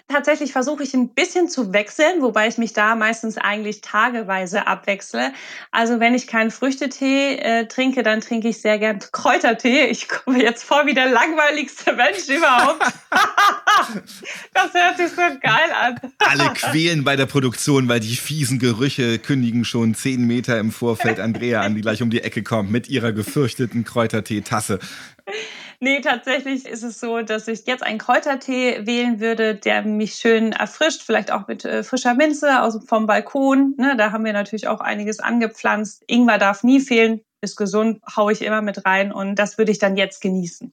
[0.08, 5.32] Tatsächlich versuche ich ein bisschen zu wechseln, wobei ich mich da meistens eigentlich tageweise abwechsle.
[5.70, 9.86] Also wenn ich keinen Früchtetee äh, trinke, dann trinke ich sehr gern Kräutertee.
[9.86, 12.82] Ich komme jetzt vor wie der langweiligste Mensch überhaupt.
[14.52, 16.00] das hört sich so geil an.
[16.18, 21.20] Alle quälen bei der Produktion, weil die fiesen Gerüche kündigen schon zehn Meter im Vorfeld
[21.20, 24.80] Andrea an, die gleich um die Ecke kommt mit ihrer gefürchteten Kräutertee-Tasse.
[25.82, 30.52] Nee, tatsächlich ist es so, dass ich jetzt einen Kräutertee wählen würde, der mich schön
[30.52, 33.74] erfrischt, vielleicht auch mit äh, frischer Minze aus, vom Balkon.
[33.78, 36.04] Ne, da haben wir natürlich auch einiges angepflanzt.
[36.06, 39.78] Ingwer darf nie fehlen, ist gesund, haue ich immer mit rein und das würde ich
[39.78, 40.70] dann jetzt genießen.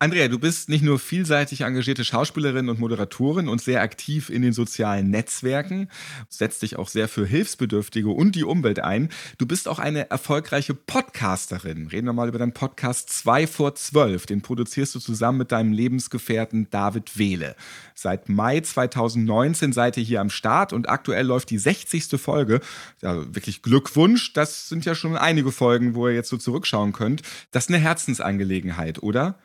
[0.00, 4.52] Andrea, du bist nicht nur vielseitig engagierte Schauspielerin und Moderatorin und sehr aktiv in den
[4.52, 5.88] sozialen Netzwerken,
[6.28, 9.08] setzt dich auch sehr für Hilfsbedürftige und die Umwelt ein.
[9.38, 11.88] Du bist auch eine erfolgreiche Podcasterin.
[11.88, 14.26] Reden wir mal über deinen Podcast 2 vor 12.
[14.26, 17.56] Den produzierst du zusammen mit deinem Lebensgefährten David Wehle.
[17.96, 22.20] Seit Mai 2019 seid ihr hier am Start und aktuell läuft die 60.
[22.20, 22.60] Folge.
[23.02, 24.32] Ja, wirklich Glückwunsch.
[24.32, 27.22] Das sind ja schon einige Folgen, wo ihr jetzt so zurückschauen könnt.
[27.50, 29.40] Das ist eine Herzensangelegenheit, oder?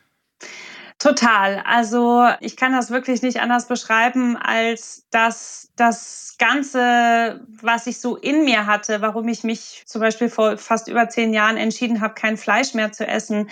[0.99, 1.62] Total.
[1.65, 8.16] Also ich kann das wirklich nicht anders beschreiben, als dass das Ganze, was ich so
[8.16, 12.14] in mir hatte, warum ich mich zum Beispiel vor fast über zehn Jahren entschieden habe,
[12.14, 13.50] kein Fleisch mehr zu essen,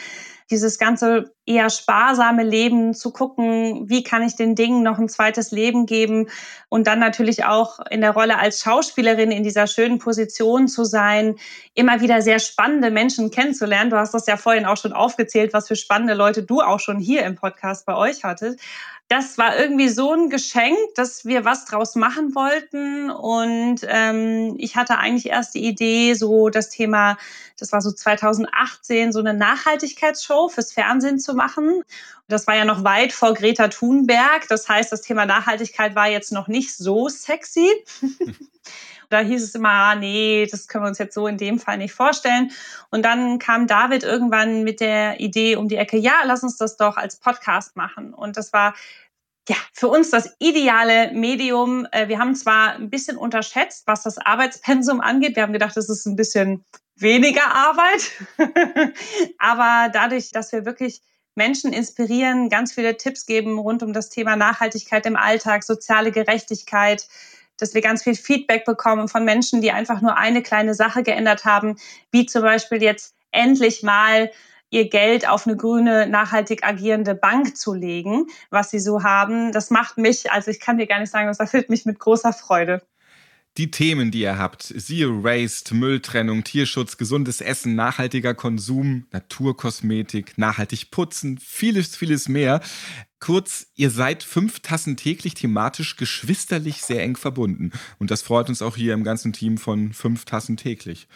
[0.51, 5.51] dieses ganze eher sparsame Leben zu gucken, wie kann ich den Dingen noch ein zweites
[5.51, 6.27] Leben geben
[6.67, 11.35] und dann natürlich auch in der Rolle als Schauspielerin in dieser schönen Position zu sein,
[11.73, 13.89] immer wieder sehr spannende Menschen kennenzulernen.
[13.89, 16.99] Du hast das ja vorhin auch schon aufgezählt, was für spannende Leute du auch schon
[16.99, 18.59] hier im Podcast bei euch hattest
[19.11, 23.11] das war irgendwie so ein Geschenk, dass wir was draus machen wollten.
[23.11, 27.17] Und ähm, ich hatte eigentlich erst die Idee, so das Thema,
[27.59, 31.83] das war so 2018, so eine Nachhaltigkeitsshow fürs Fernsehen zu machen.
[32.31, 34.47] Das war ja noch weit vor Greta Thunberg.
[34.49, 37.69] Das heißt, das Thema Nachhaltigkeit war jetzt noch nicht so sexy.
[39.09, 41.77] da hieß es immer, ah, nee, das können wir uns jetzt so in dem Fall
[41.77, 42.51] nicht vorstellen.
[42.89, 46.77] Und dann kam David irgendwann mit der Idee um die Ecke, ja, lass uns das
[46.77, 48.13] doch als Podcast machen.
[48.13, 48.73] Und das war
[49.49, 51.87] ja, für uns das ideale Medium.
[51.91, 55.35] Äh, wir haben zwar ein bisschen unterschätzt, was das Arbeitspensum angeht.
[55.35, 56.63] Wir haben gedacht, es ist ein bisschen
[56.95, 58.11] weniger Arbeit.
[59.39, 61.01] Aber dadurch, dass wir wirklich
[61.35, 67.07] Menschen inspirieren, ganz viele Tipps geben rund um das Thema Nachhaltigkeit im Alltag, soziale Gerechtigkeit,
[67.57, 71.45] dass wir ganz viel Feedback bekommen von Menschen, die einfach nur eine kleine Sache geändert
[71.45, 71.77] haben,
[72.11, 74.31] wie zum Beispiel jetzt endlich mal
[74.71, 79.51] ihr Geld auf eine grüne, nachhaltig agierende Bank zu legen, was sie so haben.
[79.51, 82.33] Das macht mich, also ich kann dir gar nicht sagen, das erfüllt mich mit großer
[82.33, 82.81] Freude.
[83.57, 90.89] Die Themen, die ihr habt, Zero Waste, Mülltrennung, Tierschutz, gesundes Essen, nachhaltiger Konsum, Naturkosmetik, nachhaltig
[90.89, 92.61] putzen, vieles, vieles mehr.
[93.19, 97.71] Kurz, ihr seid fünf Tassen täglich thematisch geschwisterlich sehr eng verbunden.
[97.99, 101.09] Und das freut uns auch hier im ganzen Team von fünf Tassen täglich.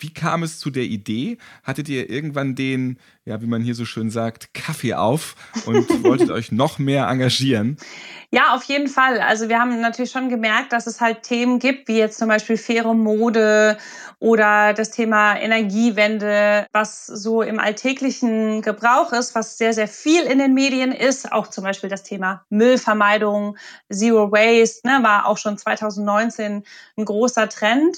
[0.00, 1.38] Wie kam es zu der Idee?
[1.64, 5.34] Hattet ihr irgendwann den, ja, wie man hier so schön sagt, Kaffee auf
[5.66, 7.76] und wolltet euch noch mehr engagieren?
[8.30, 9.20] Ja, auf jeden Fall.
[9.20, 12.56] Also wir haben natürlich schon gemerkt, dass es halt Themen gibt, wie jetzt zum Beispiel
[12.56, 13.78] faire Mode
[14.20, 20.38] oder das Thema Energiewende, was so im alltäglichen Gebrauch ist, was sehr, sehr viel in
[20.38, 21.32] den Medien ist.
[21.32, 23.56] Auch zum Beispiel das Thema Müllvermeidung,
[23.90, 26.64] Zero Waste, ne, war auch schon 2019
[26.96, 27.96] ein großer Trend.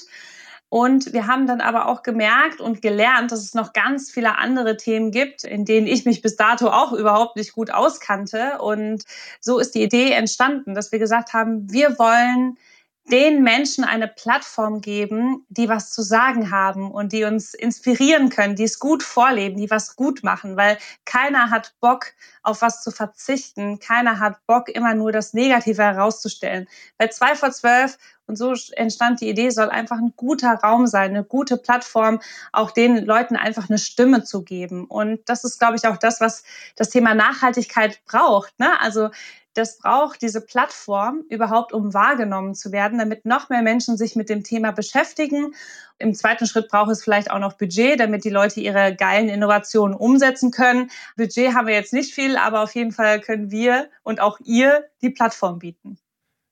[0.71, 4.77] Und wir haben dann aber auch gemerkt und gelernt, dass es noch ganz viele andere
[4.77, 8.57] Themen gibt, in denen ich mich bis dato auch überhaupt nicht gut auskannte.
[8.61, 9.03] Und
[9.41, 12.57] so ist die Idee entstanden, dass wir gesagt haben, wir wollen
[13.05, 18.55] den Menschen eine Plattform geben, die was zu sagen haben und die uns inspirieren können,
[18.55, 22.07] die es gut vorleben, die was gut machen, weil keiner hat Bock,
[22.43, 23.79] auf was zu verzichten.
[23.79, 26.67] Keiner hat Bock, immer nur das Negative herauszustellen.
[26.97, 31.11] Bei zwei vor zwölf und so entstand die Idee, soll einfach ein guter Raum sein,
[31.11, 32.21] eine gute Plattform,
[32.53, 34.85] auch den Leuten einfach eine Stimme zu geben.
[34.85, 36.43] Und das ist, glaube ich, auch das, was
[36.75, 38.57] das Thema Nachhaltigkeit braucht.
[38.57, 38.79] Ne?
[38.79, 39.09] Also
[39.53, 44.29] das braucht diese Plattform überhaupt, um wahrgenommen zu werden, damit noch mehr Menschen sich mit
[44.29, 45.53] dem Thema beschäftigen.
[45.97, 49.95] Im zweiten Schritt braucht es vielleicht auch noch Budget, damit die Leute ihre geilen Innovationen
[49.95, 50.89] umsetzen können.
[51.17, 54.85] Budget haben wir jetzt nicht viel, aber auf jeden Fall können wir und auch ihr
[55.01, 55.97] die Plattform bieten.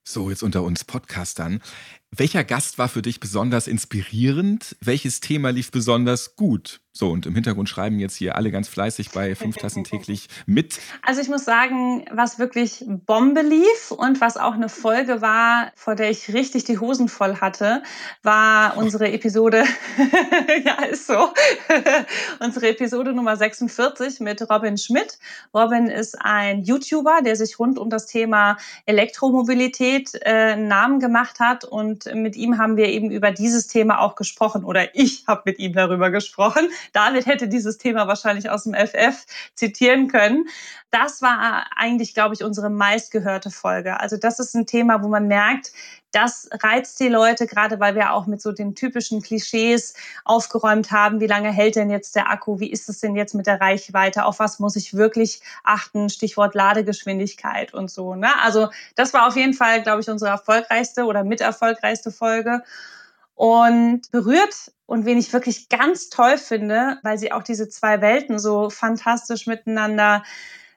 [0.04, 1.62] So, jetzt unter uns Podcastern.
[2.10, 4.76] Welcher Gast war für dich besonders inspirierend?
[4.82, 6.82] Welches Thema lief besonders gut?
[6.92, 10.80] So, und im Hintergrund schreiben jetzt hier alle ganz fleißig bei fünf Tassen täglich mit.
[11.04, 15.94] Also ich muss sagen, was wirklich Bombe lief und was auch eine Folge war, vor
[15.94, 17.84] der ich richtig die Hosen voll hatte,
[18.24, 19.66] war unsere Episode,
[20.66, 21.30] ja, ist so,
[22.40, 25.20] unsere Episode Nummer 46 mit Robin Schmidt.
[25.54, 31.40] Robin ist ein YouTuber, der sich rund um das Thema Elektromobilität äh, einen Namen gemacht
[31.40, 35.44] hat und mit ihm haben wir eben über dieses Thema auch gesprochen oder ich habe
[35.46, 40.46] mit ihm darüber gesprochen David hätte dieses Thema wahrscheinlich aus dem FF zitieren können.
[40.92, 44.00] Das war eigentlich, glaube ich, unsere meistgehörte Folge.
[44.00, 45.72] Also das ist ein Thema, wo man merkt,
[46.12, 49.94] das reizt die Leute, gerade weil wir auch mit so den typischen Klischees
[50.26, 51.20] aufgeräumt haben.
[51.20, 52.60] Wie lange hält denn jetzt der Akku?
[52.60, 54.26] Wie ist es denn jetzt mit der Reichweite?
[54.26, 56.10] Auf was muss ich wirklich achten?
[56.10, 58.16] Stichwort Ladegeschwindigkeit und so.
[58.16, 58.30] Ne?
[58.42, 62.64] Also das war auf jeden Fall, glaube ich, unsere erfolgreichste oder mit erfolgreichste Folge
[63.36, 68.40] und berührt und wen ich wirklich ganz toll finde, weil sie auch diese zwei Welten
[68.40, 70.24] so fantastisch miteinander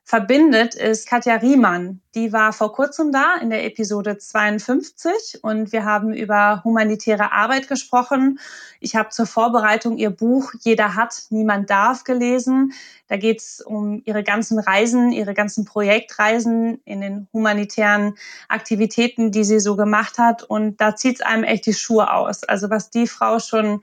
[0.05, 2.01] verbindet, ist Katja Riemann.
[2.15, 7.69] Die war vor kurzem da in der Episode 52 und wir haben über humanitäre Arbeit
[7.69, 8.39] gesprochen.
[8.81, 12.73] Ich habe zur Vorbereitung ihr Buch Jeder hat, niemand darf gelesen.
[13.07, 18.15] Da geht es um ihre ganzen Reisen, ihre ganzen Projektreisen in den humanitären
[18.49, 20.43] Aktivitäten, die sie so gemacht hat.
[20.43, 22.43] Und da zieht es einem echt die Schuhe aus.
[22.45, 23.83] Also was die Frau schon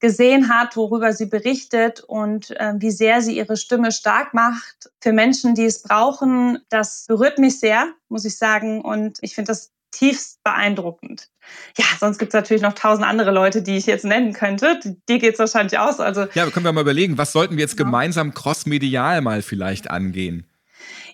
[0.00, 5.12] gesehen hat, worüber sie berichtet und äh, wie sehr sie ihre Stimme stark macht für
[5.12, 6.58] Menschen, die es brauchen.
[6.68, 8.82] Das berührt mich sehr, muss ich sagen.
[8.82, 11.30] Und ich finde das tiefst beeindruckend.
[11.78, 14.80] Ja, sonst gibt es natürlich noch tausend andere Leute, die ich jetzt nennen könnte.
[15.08, 16.00] Dir geht es wahrscheinlich aus.
[16.00, 17.88] Also, ja, können wir mal überlegen, was sollten wir jetzt genau.
[17.88, 20.46] gemeinsam crossmedial mal vielleicht angehen?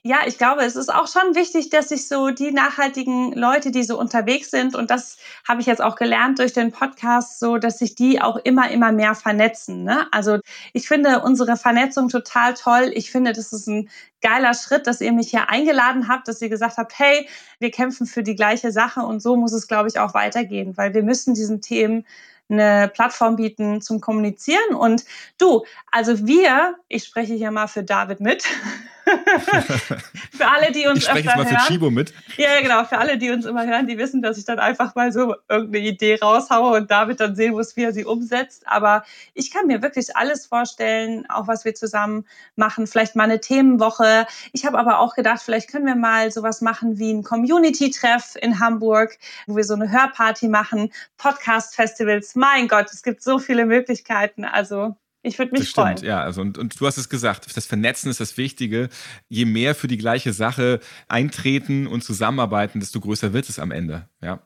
[0.05, 3.85] Ja, ich glaube, es ist auch schon wichtig, dass sich so die nachhaltigen Leute, die
[3.85, 7.79] so unterwegs sind, und das habe ich jetzt auch gelernt durch den Podcast, so, dass
[7.79, 9.85] sich die auch immer, immer mehr vernetzen.
[9.85, 10.09] Ne?
[10.11, 10.41] Also
[10.73, 12.91] ich finde unsere Vernetzung total toll.
[12.95, 13.91] Ich finde, das ist ein
[14.23, 17.29] geiler Schritt, dass ihr mich hier eingeladen habt, dass ihr gesagt habt, hey,
[17.61, 20.95] wir kämpfen für die gleiche Sache und so muss es, glaube ich, auch weitergehen, weil
[20.95, 22.05] wir müssen diesen Themen
[22.49, 24.75] eine Plattform bieten zum Kommunizieren.
[24.75, 25.05] Und
[25.39, 28.45] du, also wir, ich spreche hier mal für David mit,
[30.33, 32.13] für alle, die uns ich spreche jetzt mal für Chibo mit.
[32.37, 32.85] Ja, genau.
[32.85, 35.87] Für alle, die uns immer hören, die wissen, dass ich dann einfach mal so irgendeine
[35.87, 38.67] Idee raushaue und David dann sehen muss, wie er sie umsetzt.
[38.67, 42.87] Aber ich kann mir wirklich alles vorstellen, auch was wir zusammen machen.
[42.87, 44.27] Vielleicht mal eine Themenwoche.
[44.53, 48.59] Ich habe aber auch gedacht, vielleicht können wir mal sowas machen wie ein Community-Treff in
[48.59, 52.35] Hamburg, wo wir so eine Hörparty machen, Podcast-Festivals.
[52.35, 54.45] Mein Gott, es gibt so viele Möglichkeiten.
[54.45, 56.05] Also ich würde mich das stimmt, freuen.
[56.05, 58.89] Ja, also und, und du hast es gesagt, das Vernetzen ist das Wichtige.
[59.29, 64.09] Je mehr für die gleiche Sache eintreten und zusammenarbeiten, desto größer wird es am Ende.
[64.21, 64.41] Ja.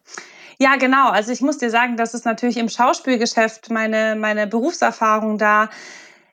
[0.58, 1.10] Ja, genau.
[1.10, 5.68] Also ich muss dir sagen, das ist natürlich im Schauspielgeschäft meine, meine Berufserfahrung da.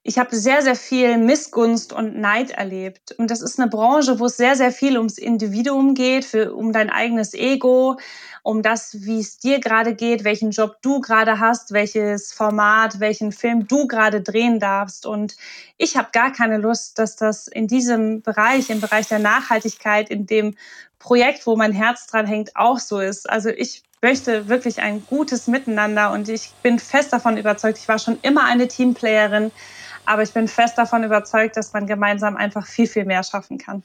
[0.06, 3.14] Ich habe sehr, sehr viel Missgunst und Neid erlebt.
[3.18, 6.74] Und das ist eine Branche, wo es sehr, sehr viel ums Individuum geht, für, um
[6.74, 7.98] dein eigenes Ego
[8.44, 13.32] um das, wie es dir gerade geht, welchen Job du gerade hast, welches Format, welchen
[13.32, 15.06] Film du gerade drehen darfst.
[15.06, 15.38] Und
[15.78, 20.26] ich habe gar keine Lust, dass das in diesem Bereich, im Bereich der Nachhaltigkeit, in
[20.26, 20.58] dem
[21.00, 23.30] Projekt, wo mein Herz dran hängt, auch so ist.
[23.30, 28.00] Also ich möchte wirklich ein gutes Miteinander und ich bin fest davon überzeugt, ich war
[28.00, 29.52] schon immer eine Teamplayerin,
[30.06, 33.84] aber ich bin fest davon überzeugt, dass man gemeinsam einfach viel, viel mehr schaffen kann.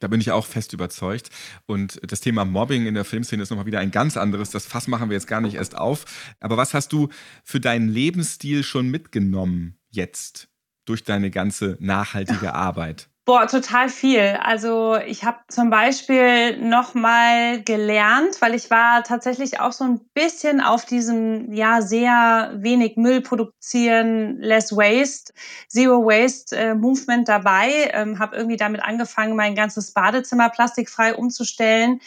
[0.00, 1.30] Da bin ich auch fest überzeugt.
[1.66, 4.50] Und das Thema Mobbing in der Filmszene ist nochmal wieder ein ganz anderes.
[4.50, 6.04] Das Fass machen wir jetzt gar nicht erst auf.
[6.40, 7.08] Aber was hast du
[7.44, 10.48] für deinen Lebensstil schon mitgenommen jetzt
[10.86, 13.11] durch deine ganze nachhaltige Arbeit?
[13.24, 14.36] Boah, total viel.
[14.42, 20.00] Also ich habe zum Beispiel noch mal gelernt, weil ich war tatsächlich auch so ein
[20.12, 25.32] bisschen auf diesem ja sehr wenig Müll produzieren, less waste,
[25.68, 27.92] zero waste äh, Movement dabei.
[27.92, 32.00] Ähm, habe irgendwie damit angefangen, mein ganzes Badezimmer plastikfrei umzustellen.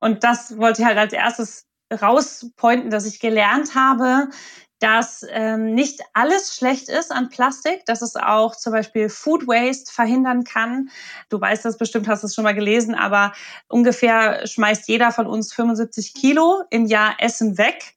[0.00, 4.28] Und das wollte ich halt als erstes rauspointen, dass ich gelernt habe,
[4.78, 9.90] dass ähm, nicht alles schlecht ist an Plastik, dass es auch zum Beispiel Food Waste
[9.90, 10.90] verhindern kann.
[11.28, 13.32] Du weißt das bestimmt, hast es schon mal gelesen, aber
[13.68, 17.94] ungefähr schmeißt jeder von uns 75 Kilo im Jahr Essen weg.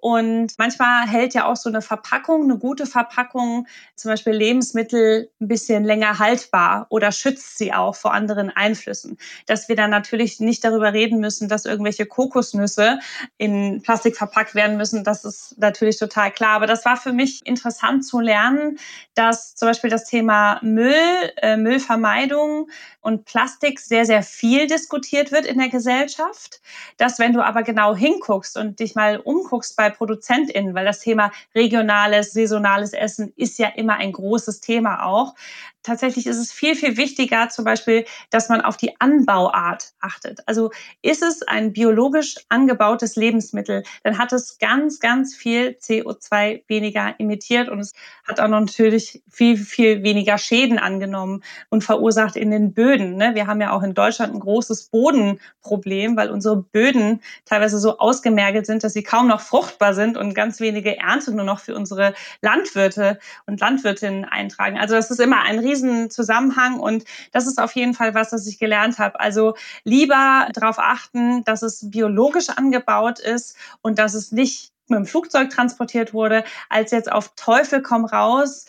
[0.00, 5.48] Und manchmal hält ja auch so eine Verpackung, eine gute Verpackung, zum Beispiel Lebensmittel, ein
[5.48, 9.18] bisschen länger haltbar oder schützt sie auch vor anderen Einflüssen.
[9.46, 13.00] Dass wir dann natürlich nicht darüber reden müssen, dass irgendwelche Kokosnüsse
[13.38, 16.54] in Plastik verpackt werden müssen, das ist natürlich total klar.
[16.54, 18.78] Aber das war für mich interessant zu lernen,
[19.14, 20.94] dass zum Beispiel das Thema Müll,
[21.38, 26.60] äh, Müllvermeidung und Plastik sehr, sehr viel diskutiert wird in der Gesellschaft.
[26.98, 31.30] Dass wenn du aber genau hinguckst und dich mal umguckst bei ProduzentInnen, weil das Thema
[31.54, 35.34] regionales, saisonales Essen ist ja immer ein großes Thema auch,
[35.82, 40.40] tatsächlich ist es viel, viel wichtiger, zum Beispiel, dass man auf die Anbauart achtet.
[40.46, 40.70] Also
[41.02, 47.68] ist es ein biologisch angebautes Lebensmittel, dann hat es ganz, ganz viel CO2 weniger emittiert
[47.68, 47.92] und es
[48.26, 53.16] hat auch natürlich viel, viel weniger Schäden angenommen und verursacht in den Böden.
[53.16, 53.34] Ne?
[53.34, 58.66] Wir haben ja auch in Deutschland ein großes Bodenproblem, weil unsere Böden teilweise so ausgemergelt
[58.66, 62.14] sind, dass sie kaum noch fruchtbar sind und ganz wenige Ernte nur noch für unsere
[62.42, 64.78] Landwirte und Landwirtinnen eintragen.
[64.78, 68.46] Also das ist immer ein riesen Zusammenhang und das ist auf jeden Fall was, was
[68.46, 69.20] ich gelernt habe.
[69.20, 69.54] Also
[69.84, 75.50] lieber darauf achten, dass es biologisch angebaut ist und dass es nicht mit dem Flugzeug
[75.50, 78.66] transportiert wurde, als jetzt auf Teufel komm raus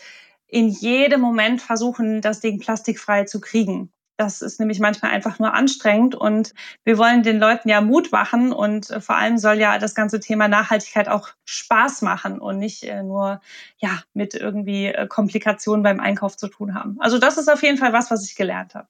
[0.47, 3.91] in jedem Moment versuchen, das Ding plastikfrei zu kriegen.
[4.19, 6.53] Das ist nämlich manchmal einfach nur anstrengend und
[6.84, 10.19] wir wollen den Leuten ja Mut machen und äh, vor allem soll ja das ganze
[10.19, 13.39] Thema Nachhaltigkeit auch Spaß machen und nicht äh, nur
[13.77, 16.97] ja mit irgendwie äh, Komplikationen beim Einkauf zu tun haben.
[16.99, 18.89] Also das ist auf jeden Fall was, was ich gelernt habe.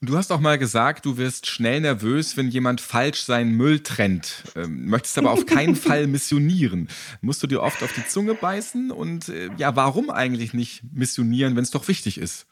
[0.00, 4.42] Du hast auch mal gesagt, du wirst schnell nervös, wenn jemand falsch seinen Müll trennt.
[4.56, 6.88] Ähm, möchtest aber auf keinen Fall missionieren.
[7.20, 8.90] Musst du dir oft auf die Zunge beißen?
[8.90, 12.48] Und äh, ja, warum eigentlich nicht missionieren, wenn es doch wichtig ist?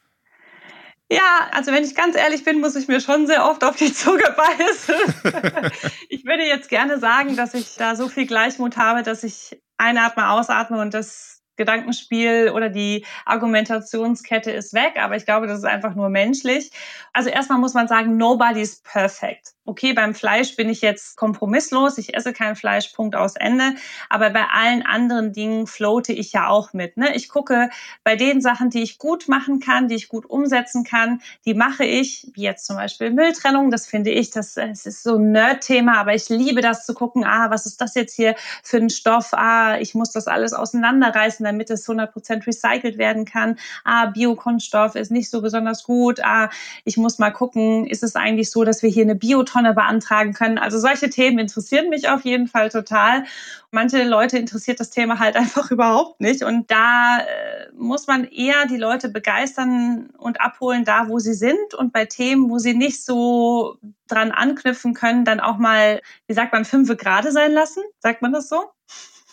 [1.10, 3.92] Ja, also wenn ich ganz ehrlich bin, muss ich mir schon sehr oft auf die
[3.92, 4.94] Zunge beißen.
[6.08, 10.30] ich würde jetzt gerne sagen, dass ich da so viel Gleichmut habe, dass ich einatme,
[10.30, 15.94] ausatme und das Gedankenspiel oder die Argumentationskette ist weg, aber ich glaube, das ist einfach
[15.94, 16.72] nur menschlich.
[17.12, 19.53] Also erstmal muss man sagen, nobody's perfect.
[19.66, 23.74] Okay, beim Fleisch bin ich jetzt kompromisslos, ich esse kein Fleisch, Punkt aus Ende.
[24.10, 26.98] Aber bei allen anderen Dingen floate ich ja auch mit.
[26.98, 27.16] Ne?
[27.16, 27.70] Ich gucke
[28.02, 31.84] bei den Sachen, die ich gut machen kann, die ich gut umsetzen kann, die mache
[31.86, 33.70] ich, wie jetzt zum Beispiel Mülltrennung.
[33.70, 37.24] Das finde ich, das, das ist so ein Nerd-Thema, aber ich liebe das zu gucken,
[37.24, 39.32] ah, was ist das jetzt hier für ein Stoff?
[39.32, 43.56] Ah, ich muss das alles auseinanderreißen damit es 100% recycelt werden kann.
[43.84, 46.20] Ah, Biokunststoff ist nicht so besonders gut.
[46.22, 46.50] Ah,
[46.84, 49.14] ich muss mal gucken, ist es eigentlich so, dass wir hier eine
[49.54, 50.58] Biotonne beantragen können?
[50.58, 53.24] Also solche Themen interessieren mich auf jeden Fall total.
[53.70, 56.42] Manche Leute interessiert das Thema halt einfach überhaupt nicht.
[56.42, 61.74] Und da äh, muss man eher die Leute begeistern und abholen, da wo sie sind.
[61.74, 66.52] Und bei Themen, wo sie nicht so dran anknüpfen können, dann auch mal, wie sagt
[66.52, 67.82] man, fünfe gerade sein lassen?
[68.00, 68.64] Sagt man das so?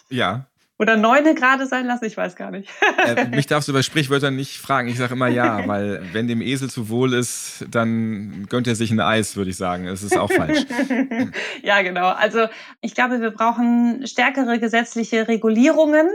[0.09, 0.45] Ja,
[0.81, 2.67] oder neune gerade sein lassen, ich weiß gar nicht.
[3.05, 4.87] äh, mich darfst du bei Sprichwörtern nicht fragen.
[4.87, 8.89] Ich sage immer ja, weil wenn dem Esel zu wohl ist, dann gönnt er sich
[8.89, 9.85] ein Eis, würde ich sagen.
[9.85, 10.65] Es ist auch falsch.
[11.61, 12.07] ja, genau.
[12.07, 12.47] Also
[12.81, 16.09] ich glaube, wir brauchen stärkere gesetzliche Regulierungen.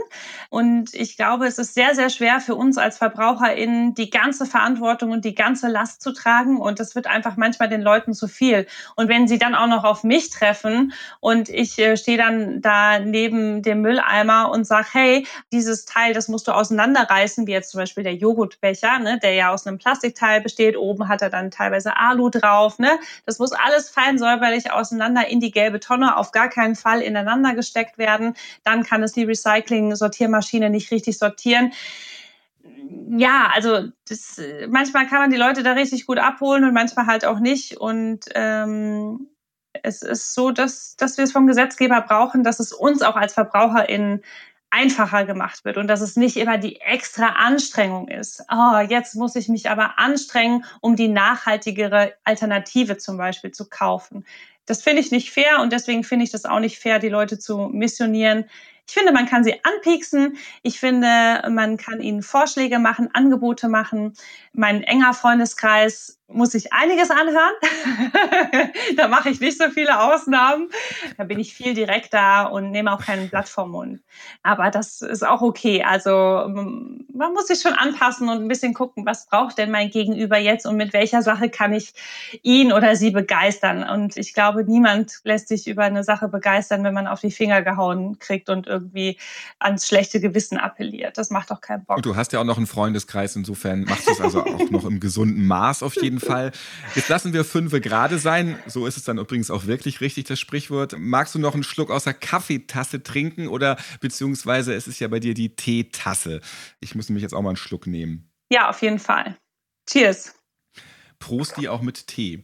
[0.49, 5.11] Und ich glaube, es ist sehr, sehr schwer für uns als VerbraucherInnen, die ganze Verantwortung
[5.11, 6.57] und die ganze Last zu tragen.
[6.57, 8.67] Und das wird einfach manchmal den Leuten zu viel.
[8.97, 12.99] Und wenn sie dann auch noch auf mich treffen und ich äh, stehe dann da
[12.99, 17.79] neben dem Mülleimer und sage, hey, dieses Teil, das musst du auseinanderreißen, wie jetzt zum
[17.79, 20.77] Beispiel der Joghurtbecher, ne, der ja aus einem Plastikteil besteht.
[20.77, 22.79] Oben hat er dann teilweise Alu drauf.
[22.79, 22.99] Ne?
[23.25, 27.53] Das muss alles fein säuberlich auseinander in die gelbe Tonne, auf gar keinen Fall ineinander
[27.53, 28.35] gesteckt werden.
[28.63, 31.71] Dann kann es die Recycling-Sortiermaschine nicht richtig sortieren
[33.09, 37.25] ja, also das, manchmal kann man die Leute da richtig gut abholen und manchmal halt
[37.25, 37.77] auch nicht.
[37.77, 39.27] Und ähm,
[39.83, 43.33] es ist so, dass, dass wir es vom Gesetzgeber brauchen, dass es uns auch als
[43.33, 44.23] VerbraucherInnen
[44.69, 48.43] einfacher gemacht wird und dass es nicht immer die extra Anstrengung ist.
[48.51, 54.25] Oh, jetzt muss ich mich aber anstrengen, um die nachhaltigere Alternative zum Beispiel zu kaufen.
[54.65, 57.39] Das finde ich nicht fair und deswegen finde ich das auch nicht fair, die Leute
[57.39, 58.45] zu missionieren.
[58.87, 60.37] Ich finde, man kann sie anpieksen.
[60.63, 64.13] Ich finde, man kann ihnen Vorschläge machen, Angebote machen.
[64.53, 67.53] Mein enger Freundeskreis muss ich einiges anhören.
[68.97, 70.69] da mache ich nicht so viele Ausnahmen.
[71.17, 74.01] Da bin ich viel direkter und nehme auch kein Blatt vom Mund.
[74.43, 75.83] Aber das ist auch okay.
[75.83, 76.13] Also
[76.53, 80.65] man muss sich schon anpassen und ein bisschen gucken, was braucht denn mein Gegenüber jetzt
[80.65, 81.93] und mit welcher Sache kann ich
[82.43, 83.87] ihn oder sie begeistern.
[83.87, 87.61] Und ich glaube, niemand lässt sich über eine Sache begeistern, wenn man auf die Finger
[87.61, 89.17] gehauen kriegt und irgendwie
[89.59, 91.17] ans schlechte Gewissen appelliert.
[91.17, 91.97] Das macht doch keinen Bock.
[91.97, 94.85] Und du hast ja auch noch einen Freundeskreis, insofern machst du es also auch noch
[94.85, 96.51] im gesunden Maß auf jeden Fall.
[96.95, 98.57] Jetzt lassen wir fünfe gerade sein.
[98.67, 100.95] So ist es dann übrigens auch wirklich richtig, das Sprichwort.
[100.97, 105.19] Magst du noch einen Schluck aus der Kaffeetasse trinken oder beziehungsweise es ist ja bei
[105.19, 106.41] dir die Teetasse?
[106.79, 108.31] Ich muss nämlich jetzt auch mal einen Schluck nehmen.
[108.49, 109.37] Ja, auf jeden Fall.
[109.89, 110.35] Cheers.
[111.19, 112.43] Prost die auch mit Tee.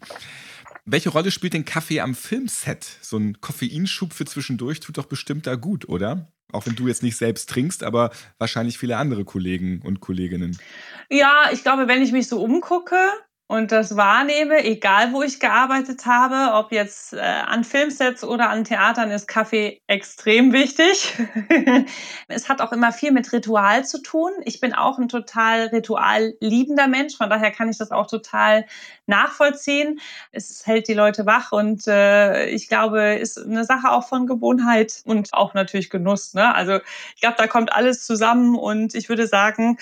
[0.85, 2.83] Welche Rolle spielt denn Kaffee am Filmset?
[3.01, 6.33] So ein Koffeinschub für zwischendurch tut doch bestimmt da gut, oder?
[6.51, 10.57] Auch wenn du jetzt nicht selbst trinkst, aber wahrscheinlich viele andere Kollegen und Kolleginnen.
[11.09, 12.97] Ja, ich glaube, wenn ich mich so umgucke,
[13.53, 18.63] und das wahrnehme, egal wo ich gearbeitet habe, ob jetzt äh, an Filmsets oder an
[18.63, 21.13] Theatern, ist Kaffee extrem wichtig.
[22.29, 24.31] es hat auch immer viel mit Ritual zu tun.
[24.43, 28.65] Ich bin auch ein total ritualliebender Mensch, von daher kann ich das auch total
[29.05, 29.99] nachvollziehen.
[30.31, 35.03] Es hält die Leute wach und äh, ich glaube, ist eine Sache auch von Gewohnheit
[35.05, 36.33] und auch natürlich Genuss.
[36.33, 36.55] Ne?
[36.55, 36.79] Also
[37.13, 39.77] ich glaube, da kommt alles zusammen und ich würde sagen,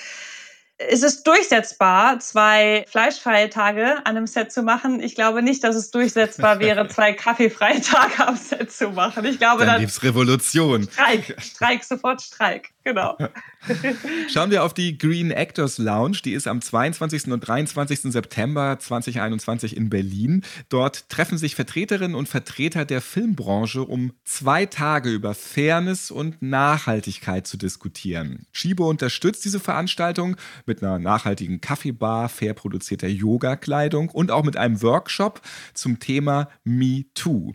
[0.90, 5.02] es ist durchsetzbar, zwei fleischfreie Tage an einem Set zu machen.
[5.02, 9.26] Ich glaube nicht, dass es durchsetzbar wäre, zwei kaffeefreie Tage am Set zu machen.
[9.26, 10.88] Ich glaube, dann, dann gibt's Revolution.
[10.92, 12.70] Streik, Streik, sofort Streik.
[12.84, 13.18] Genau.
[14.30, 16.20] Schauen wir auf die Green Actors Lounge.
[16.26, 17.28] Die ist am 22.
[17.28, 18.12] und 23.
[18.12, 20.44] September 2021 in Berlin.
[20.70, 27.46] Dort treffen sich Vertreterinnen und Vertreter der Filmbranche, um zwei Tage über Fairness und Nachhaltigkeit
[27.46, 28.48] zu diskutieren.
[28.52, 34.82] Chibo unterstützt diese Veranstaltung mit einer nachhaltigen Kaffeebar, fair produzierter Yoga-Kleidung und auch mit einem
[34.82, 35.42] Workshop
[35.74, 37.54] zum Thema Me Too.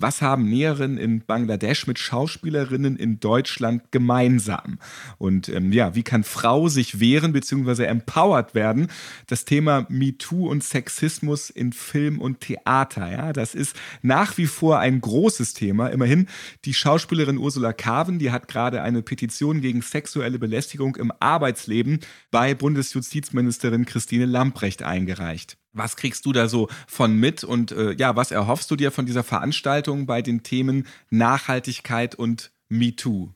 [0.00, 4.78] Was haben Näherinnen in Bangladesch mit Schauspielerinnen in Deutschland gemeinsam?
[5.18, 7.82] Und ähm, ja, wie kann Frau sich wehren bzw.
[7.86, 8.86] empowered werden?
[9.26, 13.10] Das Thema MeToo und Sexismus in Film und Theater.
[13.10, 15.88] Ja, das ist nach wie vor ein großes Thema.
[15.88, 16.28] Immerhin
[16.64, 21.98] die Schauspielerin Ursula Carven, die hat gerade eine Petition gegen sexuelle Belästigung im Arbeitsleben
[22.30, 25.58] bei Bundesjustizministerin Christine Lamprecht eingereicht.
[25.78, 29.06] Was kriegst du da so von mit und äh, ja, was erhoffst du dir von
[29.06, 33.30] dieser Veranstaltung bei den Themen Nachhaltigkeit und MeToo?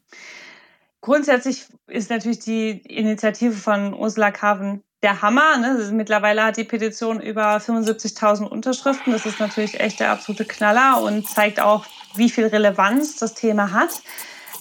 [1.01, 5.57] Grundsätzlich ist natürlich die Initiative von Ursula Carven der Hammer.
[5.59, 5.91] Ne?
[5.93, 9.13] Mittlerweile hat die Petition über 75.000 Unterschriften.
[9.13, 13.73] Das ist natürlich echt der absolute Knaller und zeigt auch, wie viel Relevanz das Thema
[13.73, 14.03] hat.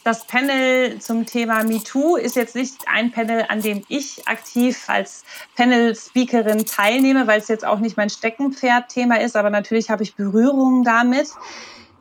[0.03, 5.23] Das Panel zum Thema MeToo ist jetzt nicht ein Panel, an dem ich aktiv als
[5.55, 10.83] Panel-Speakerin teilnehme, weil es jetzt auch nicht mein Steckenpferd-Thema ist, aber natürlich habe ich Berührungen
[10.83, 11.27] damit.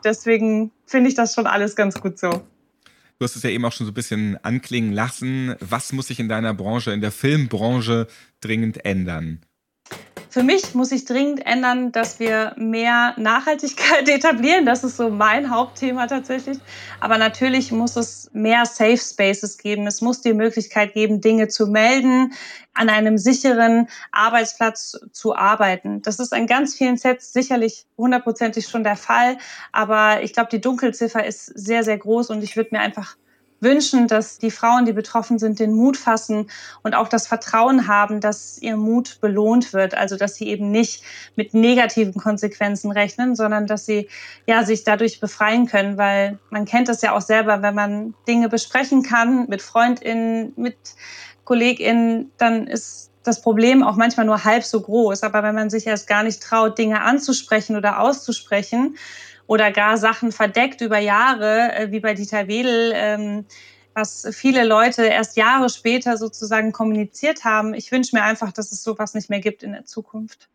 [0.02, 2.30] Deswegen finde ich das schon alles ganz gut so.
[2.30, 5.54] Du hast es ja eben auch schon so ein bisschen anklingen lassen.
[5.60, 8.06] Was muss sich in deiner Branche, in der Filmbranche
[8.40, 9.42] dringend ändern?
[10.30, 14.64] Für mich muss sich dringend ändern, dass wir mehr Nachhaltigkeit etablieren.
[14.64, 16.58] Das ist so mein Hauptthema tatsächlich.
[17.00, 19.88] Aber natürlich muss es mehr Safe Spaces geben.
[19.88, 22.32] Es muss die Möglichkeit geben, Dinge zu melden,
[22.74, 26.00] an einem sicheren Arbeitsplatz zu arbeiten.
[26.02, 29.36] Das ist an ganz vielen Sets sicherlich hundertprozentig schon der Fall.
[29.72, 33.16] Aber ich glaube, die Dunkelziffer ist sehr, sehr groß und ich würde mir einfach
[33.60, 36.50] wünschen, dass die Frauen, die betroffen sind, den Mut fassen
[36.82, 39.94] und auch das Vertrauen haben, dass ihr Mut belohnt wird.
[39.94, 41.02] Also, dass sie eben nicht
[41.36, 44.08] mit negativen Konsequenzen rechnen, sondern dass sie
[44.46, 48.48] ja sich dadurch befreien können, weil man kennt das ja auch selber, wenn man Dinge
[48.48, 50.76] besprechen kann mit FreundInnen, mit
[51.44, 55.22] KollegInnen, dann ist das Problem auch manchmal nur halb so groß.
[55.22, 58.96] Aber wenn man sich erst gar nicht traut, Dinge anzusprechen oder auszusprechen,
[59.50, 63.46] oder gar Sachen verdeckt über Jahre, äh, wie bei Dieter Wedel, ähm,
[63.94, 67.74] was viele Leute erst Jahre später sozusagen kommuniziert haben.
[67.74, 70.48] Ich wünsche mir einfach, dass es sowas nicht mehr gibt in der Zukunft.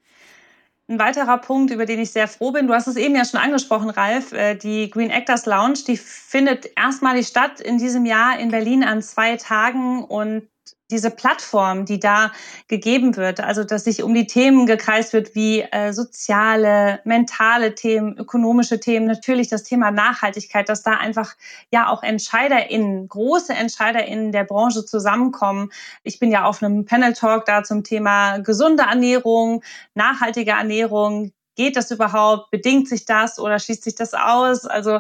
[0.88, 3.42] Ein weiterer Punkt, über den ich sehr froh bin, du hast es eben ja schon
[3.42, 8.50] angesprochen, Ralf, äh, die Green Actors Lounge, die findet erstmalig statt in diesem Jahr in
[8.50, 10.48] Berlin an zwei Tagen und
[10.92, 12.32] diese Plattform, die da
[12.68, 18.18] gegeben wird, also dass sich um die Themen gekreist wird wie äh, soziale, mentale Themen,
[18.18, 21.36] ökonomische Themen, natürlich das Thema Nachhaltigkeit, dass da einfach
[21.72, 25.72] ja auch EntscheiderInnen, große EntscheiderInnen der Branche zusammenkommen.
[26.04, 29.64] Ich bin ja auf einem Panel Talk da zum Thema gesunde Ernährung,
[29.96, 31.32] nachhaltige Ernährung.
[31.56, 32.52] Geht das überhaupt?
[32.52, 34.66] Bedingt sich das oder schließt sich das aus?
[34.66, 35.00] Also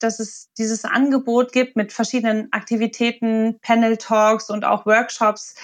[0.00, 5.54] dass es dieses Angebot gibt mit verschiedenen Aktivitäten, Panel-Talks und auch Workshops.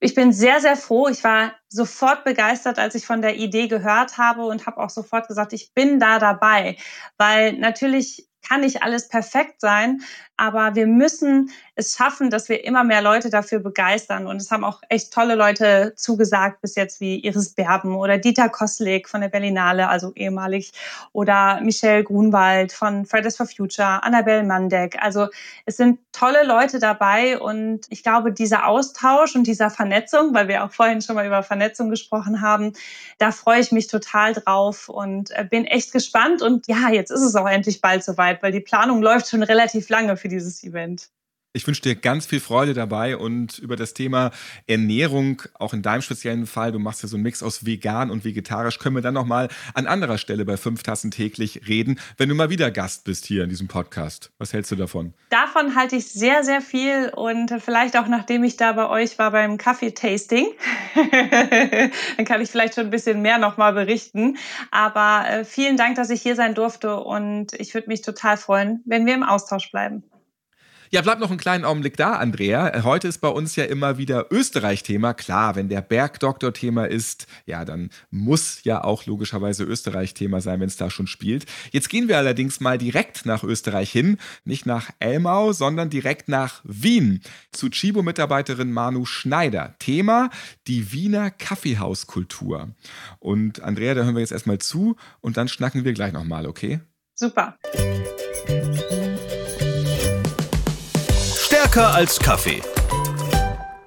[0.00, 1.08] Ich bin sehr, sehr froh.
[1.08, 5.28] Ich war sofort begeistert, als ich von der Idee gehört habe und habe auch sofort
[5.28, 6.76] gesagt, ich bin da dabei,
[7.16, 10.02] weil natürlich kann nicht alles perfekt sein,
[10.36, 14.26] aber wir müssen es schaffen, dass wir immer mehr Leute dafür begeistern.
[14.26, 18.48] Und es haben auch echt tolle Leute zugesagt bis jetzt, wie Iris Berben oder Dieter
[18.48, 20.72] Koslik von der Berlinale, also ehemalig,
[21.12, 24.96] oder Michelle Grunwald von Fridays for Future, Annabelle Mandek.
[25.02, 25.28] Also
[25.66, 30.64] es sind tolle Leute dabei und ich glaube, dieser Austausch und dieser Vernetzung, weil wir
[30.64, 32.72] auch vorhin schon mal über Vernetzung gesprochen haben,
[33.18, 36.40] da freue ich mich total drauf und äh, bin echt gespannt.
[36.40, 39.88] Und ja, jetzt ist es auch endlich bald soweit, weil die Planung läuft schon relativ
[39.88, 41.08] lange für dieses Event.
[41.56, 44.32] Ich wünsche dir ganz viel Freude dabei und über das Thema
[44.66, 48.24] Ernährung, auch in deinem speziellen Fall, du machst ja so einen Mix aus vegan und
[48.24, 52.34] vegetarisch, können wir dann nochmal an anderer Stelle bei fünf Tassen täglich reden, wenn du
[52.34, 54.32] mal wieder Gast bist hier in diesem Podcast.
[54.38, 55.14] Was hältst du davon?
[55.30, 59.30] Davon halte ich sehr, sehr viel und vielleicht auch nachdem ich da bei euch war
[59.30, 60.48] beim Kaffeetasting,
[62.16, 64.38] dann kann ich vielleicht schon ein bisschen mehr nochmal berichten.
[64.72, 68.82] Aber äh, vielen Dank, dass ich hier sein durfte und ich würde mich total freuen,
[68.86, 70.02] wenn wir im Austausch bleiben.
[70.94, 72.84] Ja, bleib noch einen kleinen Augenblick da, Andrea.
[72.84, 75.12] Heute ist bei uns ja immer wieder Österreich-Thema.
[75.12, 80.60] Klar, wenn der Bergdoktor Thema ist, ja, dann muss ja auch logischerweise Österreich Thema sein,
[80.60, 81.46] wenn es da schon spielt.
[81.72, 84.18] Jetzt gehen wir allerdings mal direkt nach Österreich hin.
[84.44, 87.22] Nicht nach Elmau, sondern direkt nach Wien.
[87.50, 89.74] Zu Chibo-Mitarbeiterin Manu Schneider.
[89.80, 90.30] Thema
[90.68, 92.68] die Wiener Kaffeehauskultur.
[93.18, 96.78] Und Andrea, da hören wir jetzt erstmal zu und dann schnacken wir gleich nochmal, okay?
[97.16, 97.58] Super.
[101.74, 102.62] Stärker als Kaffee.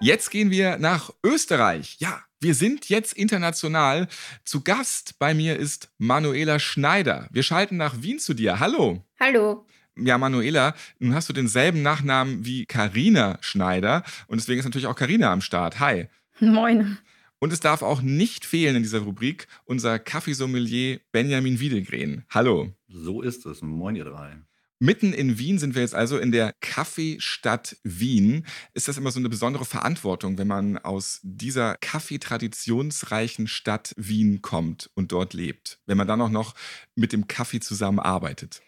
[0.01, 1.95] Jetzt gehen wir nach Österreich.
[1.99, 4.09] Ja, wir sind jetzt international.
[4.43, 7.29] Zu Gast bei mir ist Manuela Schneider.
[7.31, 8.59] Wir schalten nach Wien zu dir.
[8.59, 9.05] Hallo.
[9.21, 9.65] Hallo.
[9.95, 14.97] Ja, Manuela, nun hast du denselben Nachnamen wie Karina Schneider und deswegen ist natürlich auch
[14.97, 15.79] Karina am Start.
[15.79, 16.09] Hi.
[16.41, 16.97] Moin.
[17.39, 22.25] Und es darf auch nicht fehlen in dieser Rubrik unser Kaffeesommelier Benjamin Wiedegren.
[22.31, 22.73] Hallo.
[22.89, 23.61] So ist es.
[23.61, 24.35] Moin, ihr drei.
[24.79, 28.45] Mitten in Wien sind wir jetzt also in der Kaffeestadt Wien.
[28.75, 34.91] Ist das immer so eine besondere Verantwortung, wenn man aus dieser Kaffeetraditionsreichen Stadt Wien kommt
[34.93, 36.53] und dort lebt, wenn man dann auch noch
[36.93, 38.61] mit dem Kaffee zusammenarbeitet?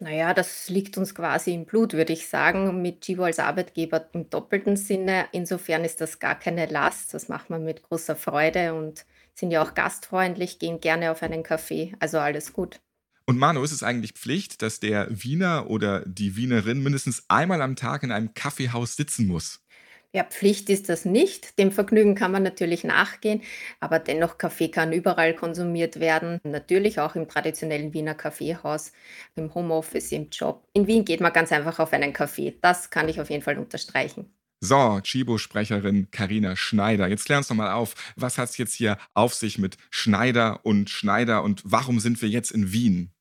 [0.00, 4.28] Naja, das liegt uns quasi im Blut, würde ich sagen, mit Chivo als Arbeitgeber im
[4.28, 5.26] doppelten Sinne.
[5.30, 7.14] Insofern ist das gar keine Last.
[7.14, 11.44] Das macht man mit großer Freude und sind ja auch gastfreundlich, gehen gerne auf einen
[11.44, 11.94] Kaffee.
[12.00, 12.80] Also alles gut.
[13.26, 17.74] Und Manu, ist es eigentlich Pflicht, dass der Wiener oder die Wienerin mindestens einmal am
[17.74, 19.64] Tag in einem Kaffeehaus sitzen muss?
[20.12, 21.58] Ja, Pflicht ist das nicht.
[21.58, 23.42] Dem Vergnügen kann man natürlich nachgehen,
[23.80, 26.38] aber dennoch Kaffee kann überall konsumiert werden.
[26.44, 28.92] Natürlich auch im traditionellen Wiener Kaffeehaus,
[29.34, 30.68] im Homeoffice, im Job.
[30.72, 32.56] In Wien geht man ganz einfach auf einen Kaffee.
[32.60, 34.32] Das kann ich auf jeden Fall unterstreichen.
[34.60, 37.08] So, Chibo-Sprecherin Karina Schneider.
[37.08, 40.64] Jetzt klär uns doch mal auf, was hat es jetzt hier auf sich mit Schneider
[40.64, 43.13] und Schneider und warum sind wir jetzt in Wien?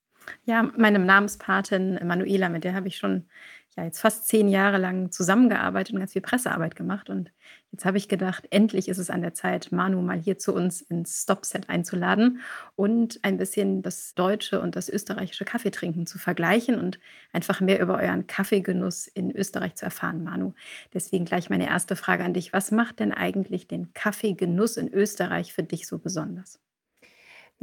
[0.45, 3.25] Ja, meine Namenspatin Manuela, mit der habe ich schon
[3.75, 7.09] ja, jetzt fast zehn Jahre lang zusammengearbeitet und ganz viel Pressearbeit gemacht.
[7.09, 7.31] Und
[7.71, 10.81] jetzt habe ich gedacht, endlich ist es an der Zeit, Manu mal hier zu uns
[10.81, 12.41] ins Stopset einzuladen
[12.75, 16.99] und ein bisschen das deutsche und das österreichische Kaffeetrinken zu vergleichen und
[17.31, 20.53] einfach mehr über euren Kaffeegenuss in Österreich zu erfahren, Manu.
[20.93, 22.53] Deswegen gleich meine erste Frage an dich.
[22.53, 26.62] Was macht denn eigentlich den Kaffeegenuss in Österreich für dich so besonders?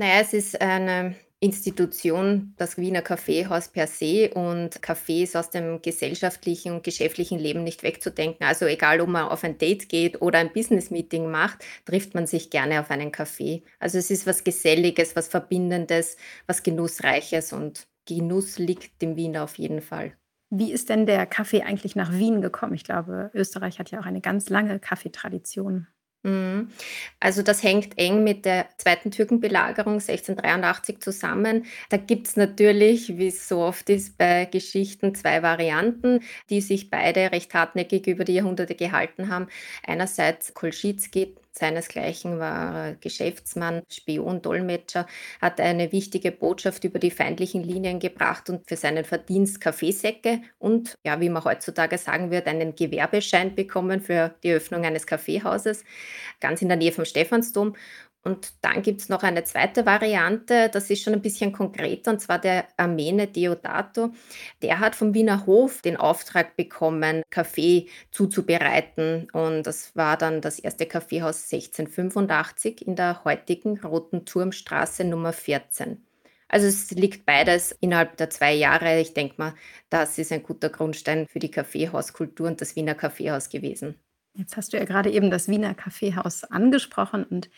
[0.00, 5.82] Naja, es ist eine Institution, das Wiener Kaffeehaus per se und Kaffee ist aus dem
[5.82, 8.46] gesellschaftlichen und geschäftlichen Leben nicht wegzudenken.
[8.46, 12.48] Also egal, ob man auf ein Date geht oder ein Business-Meeting macht, trifft man sich
[12.48, 13.62] gerne auf einen Kaffee.
[13.78, 19.58] Also es ist was Geselliges, was Verbindendes, was Genussreiches und Genuss liegt dem Wiener auf
[19.58, 20.14] jeden Fall.
[20.48, 22.72] Wie ist denn der Kaffee eigentlich nach Wien gekommen?
[22.72, 25.88] Ich glaube, Österreich hat ja auch eine ganz lange Kaffeetradition.
[26.22, 26.70] Mhm.
[27.18, 31.64] Also das hängt eng mit der zweiten Türkenbelagerung 1683 zusammen.
[31.88, 36.90] Da gibt es natürlich, wie es so oft ist bei Geschichten, zwei Varianten, die sich
[36.90, 39.48] beide recht hartnäckig über die Jahrhunderte gehalten haben.
[39.86, 45.06] Einerseits Kolschitski, seinesgleichen war Geschäftsmann, Spion, Dolmetscher,
[45.40, 50.94] hat eine wichtige Botschaft über die feindlichen Linien gebracht und für seinen Verdienst Kaffeesäcke und,
[51.04, 55.84] ja, wie man heutzutage sagen wird, einen Gewerbeschein bekommen für die Öffnung eines Kaffeehauses,
[56.40, 57.74] ganz in der Nähe vom Stephansdom.
[58.22, 62.20] Und dann gibt es noch eine zweite Variante, das ist schon ein bisschen konkreter, und
[62.20, 64.10] zwar der Armene Deodato.
[64.62, 69.28] Der hat vom Wiener Hof den Auftrag bekommen, Kaffee zuzubereiten.
[69.32, 76.04] Und das war dann das erste Kaffeehaus 1685 in der heutigen Roten Turmstraße Nummer 14.
[76.48, 79.00] Also es liegt beides innerhalb der zwei Jahre.
[79.00, 79.54] Ich denke mal,
[79.88, 83.94] das ist ein guter Grundstein für die Kaffeehauskultur und das Wiener Kaffeehaus gewesen.
[84.34, 87.50] Jetzt hast du ja gerade eben das Wiener Kaffeehaus angesprochen und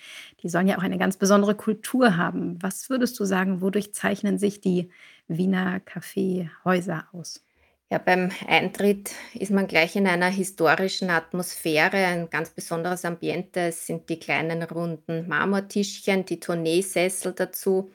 [0.43, 2.62] die sollen ja auch eine ganz besondere Kultur haben.
[2.62, 4.91] Was würdest du sagen, wodurch zeichnen sich die
[5.29, 7.45] Wiener Kaffeehäuser aus?
[7.93, 13.61] Ja, beim Eintritt ist man gleich in einer historischen Atmosphäre, ein ganz besonderes Ambiente.
[13.61, 17.91] Es sind die kleinen runden Marmortischchen, die Tourneesessel dazu.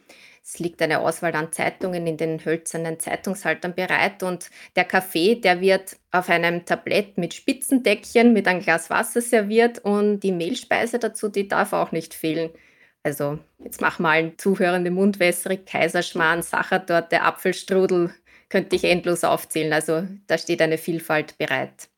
[0.49, 5.59] Es liegt eine Auswahl an Zeitungen in den hölzernen Zeitungshaltern bereit und der Kaffee, der
[5.59, 11.27] wird auf einem Tablett mit Spitzendeckchen mit einem Glas Wasser serviert und die Mehlspeise dazu,
[11.27, 12.49] die darf auch nicht fehlen.
[13.03, 18.13] Also jetzt mach mal einen zuhörenden Mund wässrig, Kaiserschmarrn, Sachertorte, Apfelstrudel,
[18.47, 19.73] könnte ich endlos aufzählen.
[19.73, 21.89] Also da steht eine Vielfalt bereit.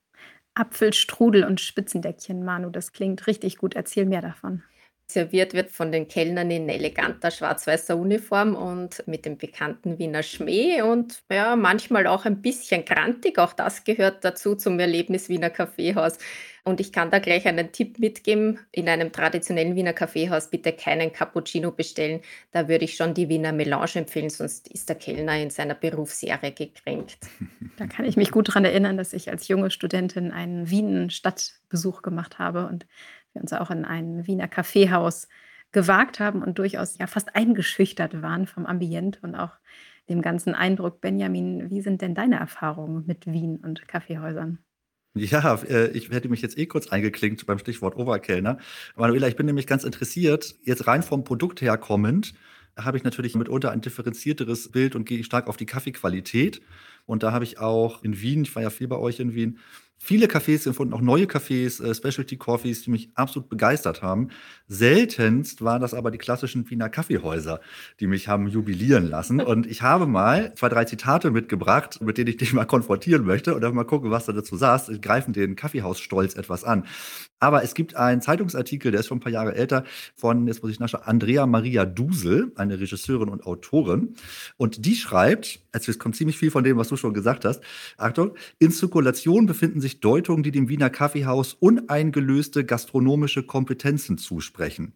[0.56, 3.76] Apfelstrudel und Spitzendeckchen, Manu, das klingt richtig gut.
[3.76, 4.64] Erzähl mehr davon.
[5.12, 10.84] Serviert wird von den Kellnern in eleganter schwarz-weißer Uniform und mit dem bekannten Wiener Schmäh
[10.84, 13.40] und ja, manchmal auch ein bisschen grantig.
[13.40, 16.20] Auch das gehört dazu zum Erlebnis Wiener Kaffeehaus.
[16.64, 18.60] Und ich kann da gleich einen Tipp mitgeben.
[18.72, 22.22] In einem traditionellen Wiener Kaffeehaus bitte keinen Cappuccino bestellen.
[22.52, 26.52] Da würde ich schon die Wiener Melange empfehlen, sonst ist der Kellner in seiner Berufsehre
[26.52, 27.18] gekränkt.
[27.78, 32.38] Da kann ich mich gut daran erinnern, dass ich als junge Studentin einen Wien-Stadtbesuch gemacht
[32.38, 32.86] habe und
[33.34, 35.28] wir uns auch in ein Wiener Kaffeehaus
[35.72, 39.52] gewagt haben und durchaus ja fast eingeschüchtert waren vom Ambient und auch
[40.10, 41.02] dem ganzen Eindruck.
[41.02, 44.60] Benjamin, wie sind denn deine Erfahrungen mit Wien und Kaffeehäusern?
[45.16, 48.58] Ja, äh, ich hätte mich jetzt eh kurz eingeklinkt beim Stichwort Oberkellner.
[48.96, 52.34] Manuela, ich bin nämlich ganz interessiert, jetzt rein vom Produkt her kommend,
[52.78, 56.62] habe ich natürlich mitunter ein differenzierteres Bild und gehe stark auf die Kaffeequalität.
[57.06, 59.60] Und da habe ich auch in Wien, ich war ja viel bei euch in Wien,
[60.00, 64.30] viele Cafés gefunden, auch neue Cafés, äh, Specialty Coffees, die mich absolut begeistert haben.
[64.68, 67.60] Seltenst waren das aber die klassischen Wiener Kaffeehäuser,
[68.00, 69.42] die mich haben jubilieren lassen.
[69.50, 73.54] Und ich habe mal zwei, drei Zitate mitgebracht, mit denen ich dich mal konfrontieren möchte
[73.54, 74.90] und dann mal gucken, was du dazu sagst.
[74.90, 76.86] Ich greifen den Kaffeehausstolz etwas an.
[77.40, 79.86] Aber es gibt einen Zeitungsartikel, der ist schon ein paar Jahre älter,
[80.16, 84.16] von, jetzt muss ich nachschauen, Andrea Maria Dusel, eine Regisseurin und Autorin.
[84.58, 87.62] Und die schreibt, also es kommt ziemlich viel von dem, was du schon gesagt hast.
[87.98, 94.94] Achtung, in Zirkulation befinden sich Deutungen, die dem Wiener Kaffeehaus uneingelöste gastronomische Kompetenzen zusprechen.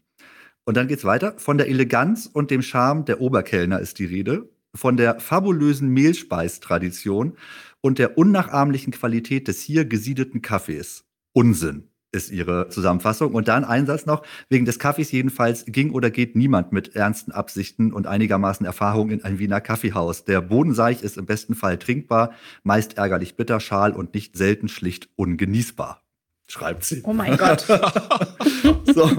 [0.66, 1.34] Und dann geht's weiter.
[1.38, 4.50] Von der Eleganz und dem Charme der Oberkellner ist die Rede.
[4.76, 7.38] Von der fabulösen Mehlspeistradition
[7.82, 11.06] und der unnachahmlichen Qualität des hier gesiedelten Kaffees.
[11.34, 13.34] Unsinn ist ihre Zusammenfassung.
[13.34, 17.32] Und dann ein Satz noch, wegen des Kaffees jedenfalls ging oder geht niemand mit ernsten
[17.32, 20.24] Absichten und einigermaßen Erfahrung in ein Wiener Kaffeehaus.
[20.24, 22.32] Der Bodenseich ist im besten Fall trinkbar,
[22.64, 26.02] meist ärgerlich bitter, schal und nicht selten schlicht ungenießbar.
[26.48, 27.02] Schreibt sie.
[27.04, 27.62] Oh mein Gott.
[28.86, 29.10] so.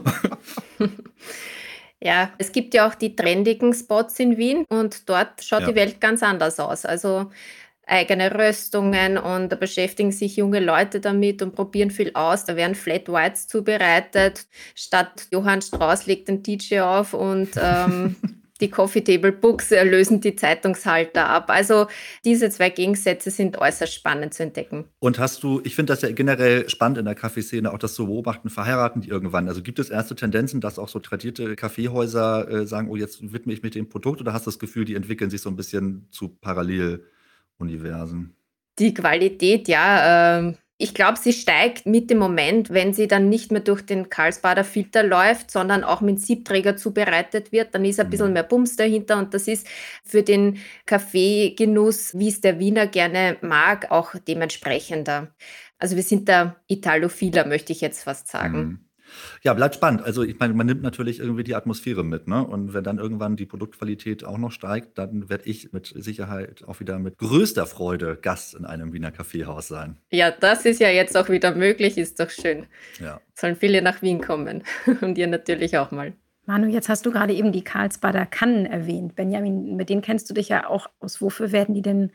[2.00, 5.68] Ja, es gibt ja auch die trendigen Spots in Wien und dort schaut ja.
[5.68, 6.84] die Welt ganz anders aus.
[6.84, 7.30] Also
[7.86, 12.44] eigene Röstungen und da beschäftigen sich junge Leute damit und probieren viel aus.
[12.44, 14.46] Da werden Flat Whites zubereitet.
[14.74, 18.16] Statt Johann Strauß legt den DJ auf und ähm,
[18.60, 21.50] die Coffee Table Books lösen die Zeitungshalter ab.
[21.50, 21.86] Also
[22.24, 24.84] diese zwei Gegensätze sind äußerst spannend zu entdecken.
[25.00, 28.06] Und hast du, ich finde das ja generell spannend in der Kaffeeszene, auch das zu
[28.06, 29.48] beobachten, verheiraten die irgendwann.
[29.48, 33.52] Also gibt es erste Tendenzen, dass auch so tradierte Kaffeehäuser äh, sagen, oh, jetzt widme
[33.52, 36.06] ich mich dem Produkt oder hast du das Gefühl, die entwickeln sich so ein bisschen
[36.10, 37.04] zu parallel?
[37.58, 38.36] Universen.
[38.78, 40.38] Die Qualität, ja.
[40.40, 44.08] Äh, ich glaube, sie steigt mit dem Moment, wenn sie dann nicht mehr durch den
[44.08, 47.74] Karlsbader Filter läuft, sondern auch mit Siebträger zubereitet wird.
[47.74, 48.32] Dann ist ein bisschen mhm.
[48.32, 49.68] mehr Bums dahinter und das ist
[50.04, 55.32] für den Kaffeegenuss, wie es der Wiener gerne mag, auch dementsprechender.
[55.78, 58.58] Also wir sind da Italophiler, möchte ich jetzt fast sagen.
[58.58, 58.78] Mhm.
[59.42, 60.02] Ja, bleibt spannend.
[60.02, 62.46] Also ich meine, man nimmt natürlich irgendwie die Atmosphäre mit, ne?
[62.46, 66.80] Und wenn dann irgendwann die Produktqualität auch noch steigt, dann werde ich mit Sicherheit auch
[66.80, 69.98] wieder mit größter Freude Gast in einem Wiener Kaffeehaus sein.
[70.10, 72.66] Ja, das ist ja jetzt auch wieder möglich, ist doch schön.
[73.00, 73.20] Ja.
[73.34, 74.62] Sollen viele nach Wien kommen
[75.00, 76.12] und ihr natürlich auch mal.
[76.46, 79.16] Manu, jetzt hast du gerade eben die Karlsbader Kannen erwähnt.
[79.16, 81.22] Benjamin, mit denen kennst du dich ja auch aus.
[81.22, 82.12] Wofür werden die denn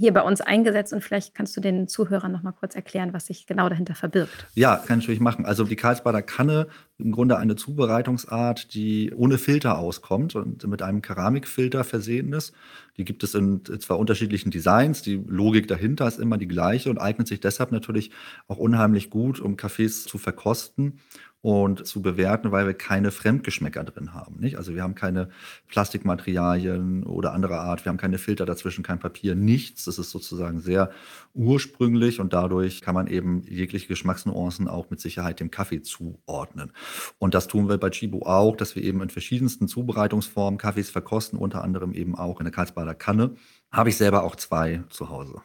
[0.00, 3.26] hier bei uns eingesetzt und vielleicht kannst du den Zuhörern noch mal kurz erklären, was
[3.26, 4.46] sich genau dahinter verbirgt.
[4.54, 5.44] Ja, kann ich natürlich machen.
[5.44, 11.02] Also die Karlsbader Kanne, im Grunde eine Zubereitungsart, die ohne Filter auskommt und mit einem
[11.02, 12.54] Keramikfilter versehen ist.
[12.96, 15.02] Die gibt es in zwei unterschiedlichen Designs.
[15.02, 18.10] Die Logik dahinter ist immer die gleiche und eignet sich deshalb natürlich
[18.48, 20.98] auch unheimlich gut, um Kaffees zu verkosten
[21.42, 24.36] und zu bewerten, weil wir keine Fremdgeschmäcker drin haben.
[24.38, 24.56] Nicht?
[24.56, 25.30] Also wir haben keine
[25.68, 29.84] Plastikmaterialien oder andere Art, wir haben keine Filter dazwischen, kein Papier, nichts.
[29.86, 30.90] Das ist sozusagen sehr
[31.32, 36.72] ursprünglich und dadurch kann man eben jegliche Geschmacksnuancen auch mit Sicherheit dem Kaffee zuordnen.
[37.18, 41.38] Und das tun wir bei Chibo auch, dass wir eben in verschiedensten Zubereitungsformen Kaffees verkosten,
[41.38, 43.34] unter anderem eben auch in der Karlsbader Kanne.
[43.72, 45.40] Habe ich selber auch zwei zu Hause.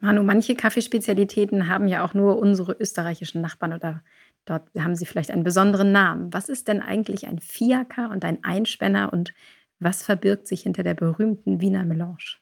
[0.00, 4.02] Manu, manche Kaffeespezialitäten haben ja auch nur unsere österreichischen Nachbarn oder
[4.44, 6.32] Dort haben sie vielleicht einen besonderen Namen.
[6.32, 9.32] Was ist denn eigentlich ein Fiaker und ein Einspänner und
[9.78, 12.38] was verbirgt sich hinter der berühmten Wiener Melange?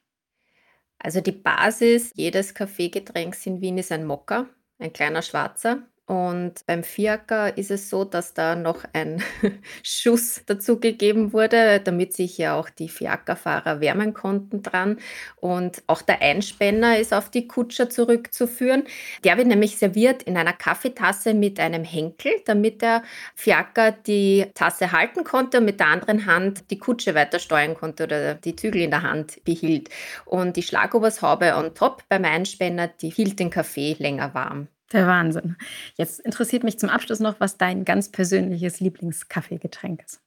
[0.99, 4.47] Also die Basis jedes Kaffeegetränks in Wien ist ein Mokka,
[4.79, 5.83] ein kleiner schwarzer.
[6.11, 9.23] Und beim Fiaker ist es so, dass da noch ein
[9.85, 14.99] Schuss dazugegeben wurde, damit sich ja auch die Fiakerfahrer wärmen konnten dran.
[15.37, 18.83] Und auch der Einspänner ist auf die Kutscher zurückzuführen.
[19.23, 23.05] Der wird nämlich serviert in einer Kaffeetasse mit einem Henkel, damit der
[23.37, 28.03] Fiaker die Tasse halten konnte und mit der anderen Hand die Kutsche weiter steuern konnte
[28.03, 29.91] oder die Zügel in der Hand behielt.
[30.25, 34.67] Und die Schlagobershaube on top beim Einspänner, die hielt den Kaffee länger warm.
[34.93, 35.57] Der Wahnsinn.
[35.97, 40.21] Jetzt interessiert mich zum Abschluss noch, was dein ganz persönliches Lieblingskaffeegetränk ist.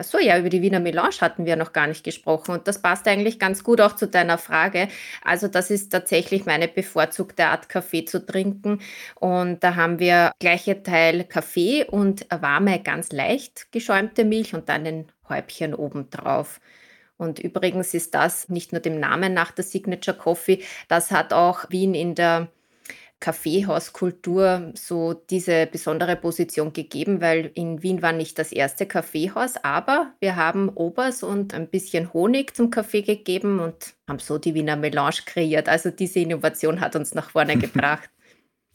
[0.00, 3.06] Achso, ja, über die Wiener Melange hatten wir noch gar nicht gesprochen und das passt
[3.06, 4.88] eigentlich ganz gut auch zu deiner Frage.
[5.22, 8.80] Also das ist tatsächlich meine bevorzugte Art Kaffee zu trinken
[9.16, 14.86] und da haben wir gleiche Teil Kaffee und warme, ganz leicht geschäumte Milch und dann
[14.86, 16.60] ein Häubchen obendrauf.
[17.18, 21.68] Und übrigens ist das nicht nur dem Namen nach der Signature Coffee, das hat auch
[21.68, 22.48] Wien in der
[23.20, 30.14] Kaffeehauskultur so diese besondere Position gegeben, weil in Wien war nicht das erste Kaffeehaus, aber
[30.20, 34.76] wir haben Obers und ein bisschen Honig zum Kaffee gegeben und haben so die Wiener
[34.76, 35.68] Melange kreiert.
[35.68, 38.08] Also diese Innovation hat uns nach vorne gebracht.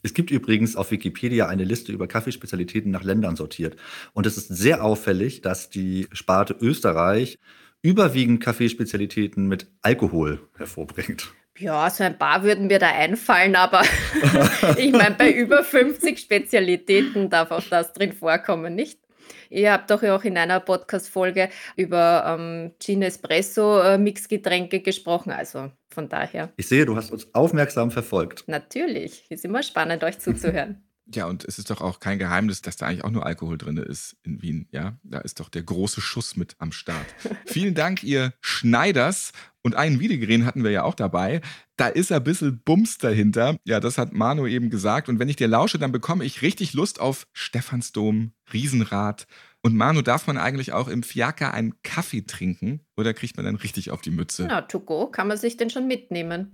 [0.02, 3.76] Es gibt übrigens auf Wikipedia eine Liste über Kaffeespezialitäten nach Ländern sortiert.
[4.12, 7.40] Und es ist sehr auffällig, dass die Sparte Österreich
[7.82, 11.34] überwiegend Kaffeespezialitäten mit Alkohol hervorbringt.
[11.58, 13.82] Ja, so ein paar würden mir da einfallen, aber
[14.76, 19.00] ich meine, bei über 50 Spezialitäten darf auch das drin vorkommen, nicht?
[19.48, 25.30] Ihr habt doch ja auch in einer Podcast-Folge über ähm, Gin Espresso äh, Mixgetränke gesprochen,
[25.30, 26.52] also von daher.
[26.56, 28.44] Ich sehe, du hast uns aufmerksam verfolgt.
[28.46, 30.82] Natürlich, ist immer spannend, euch zuzuhören.
[31.14, 33.76] Ja, und es ist doch auch kein Geheimnis, dass da eigentlich auch nur Alkohol drin
[33.76, 34.68] ist in Wien.
[34.72, 37.06] Ja, da ist doch der große Schuss mit am Start.
[37.46, 39.32] Vielen Dank, ihr Schneiders.
[39.62, 41.40] Und einen Wiedegren hatten wir ja auch dabei.
[41.76, 43.56] Da ist ein bisschen Bums dahinter.
[43.64, 45.08] Ja, das hat Manu eben gesagt.
[45.08, 49.26] Und wenn ich dir lausche, dann bekomme ich richtig Lust auf Stephansdom, Riesenrad.
[49.62, 52.80] Und Manu, darf man eigentlich auch im Fiaker einen Kaffee trinken?
[52.96, 54.46] Oder kriegt man dann richtig auf die Mütze?
[54.48, 56.50] Na, to go kann man sich denn schon mitnehmen.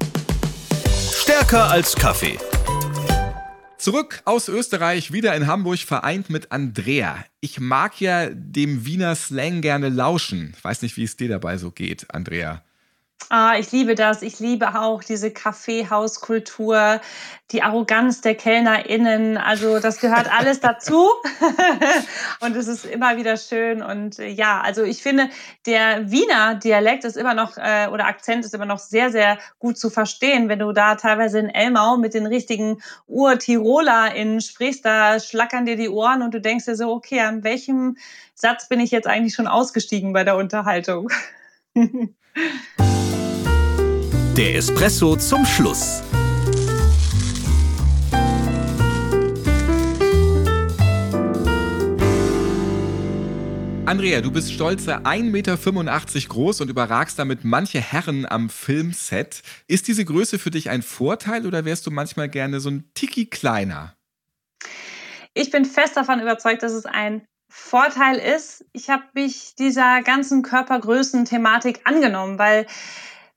[1.13, 2.39] Stärker als Kaffee.
[3.83, 7.25] Zurück aus Österreich, wieder in Hamburg, vereint mit Andrea.
[7.41, 10.55] Ich mag ja dem Wiener Slang gerne lauschen.
[10.57, 12.63] Ich weiß nicht, wie es dir dabei so geht, Andrea.
[13.29, 14.23] Ah, ich liebe das.
[14.23, 17.01] Ich liebe auch diese Kaffeehauskultur,
[17.51, 19.39] die Arroganz der KellnerInnen.
[19.39, 21.09] Also das gehört alles dazu.
[22.41, 23.83] und es ist immer wieder schön.
[23.83, 25.29] Und äh, ja, also ich finde,
[25.67, 29.79] der Wiener Dialekt ist immer noch, äh, oder Akzent ist immer noch sehr, sehr gut
[29.79, 30.49] zu verstehen.
[30.49, 35.89] Wenn du da teilweise in Elmau mit den richtigen Ur-TirolerInnen sprichst, da schlackern dir die
[35.89, 37.97] Ohren und du denkst dir so, okay, an welchem
[38.35, 41.11] Satz bin ich jetzt eigentlich schon ausgestiegen bei der Unterhaltung?
[44.37, 46.01] Der Espresso zum Schluss.
[53.85, 55.59] Andrea, du bist stolze 1,85 Meter
[56.29, 59.43] groß und überragst damit manche Herren am Filmset.
[59.67, 63.27] Ist diese Größe für dich ein Vorteil oder wärst du manchmal gerne so ein Tiki
[63.27, 63.95] kleiner?
[65.35, 68.65] Ich bin fest davon überzeugt, dass es ein Vorteil ist.
[68.73, 72.67] Ich habe mich dieser ganzen Körpergrößen-Thematik angenommen, weil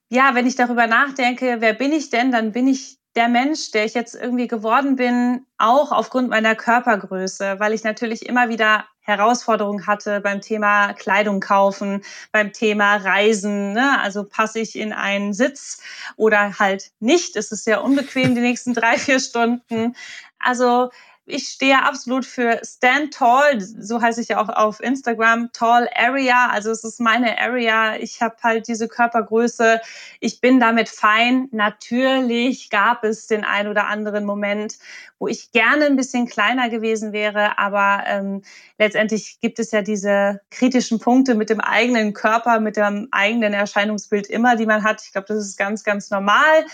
[0.08, 3.86] ja, wenn ich darüber nachdenke, wer bin ich denn, dann bin ich der Mensch, der
[3.86, 9.86] ich jetzt irgendwie geworden bin, auch aufgrund meiner Körpergröße, weil ich natürlich immer wieder Herausforderungen
[9.86, 13.72] hatte beim Thema Kleidung kaufen, beim Thema Reisen.
[13.72, 14.00] Ne?
[14.00, 15.80] Also passe ich in einen Sitz
[16.16, 17.36] oder halt nicht.
[17.36, 19.96] Es ist sehr unbequem die nächsten drei, vier Stunden.
[20.38, 20.90] Also
[21.28, 26.48] ich stehe absolut für Stand Tall, so heiße ich ja auch auf Instagram, Tall Area.
[26.50, 27.96] Also es ist meine Area.
[27.96, 29.80] Ich habe halt diese Körpergröße.
[30.20, 31.48] Ich bin damit fein.
[31.50, 34.78] Natürlich gab es den ein oder anderen Moment,
[35.18, 38.42] wo ich gerne ein bisschen kleiner gewesen wäre, aber ähm,
[38.78, 44.28] letztendlich gibt es ja diese kritischen Punkte mit dem eigenen Körper, mit dem eigenen Erscheinungsbild
[44.28, 45.02] immer, die man hat.
[45.02, 46.66] Ich glaube, das ist ganz, ganz normal.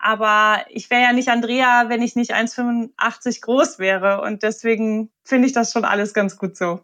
[0.00, 4.22] Aber ich wäre ja nicht Andrea, wenn ich nicht 1,85 groß wäre.
[4.22, 6.80] Und deswegen finde ich das schon alles ganz gut so.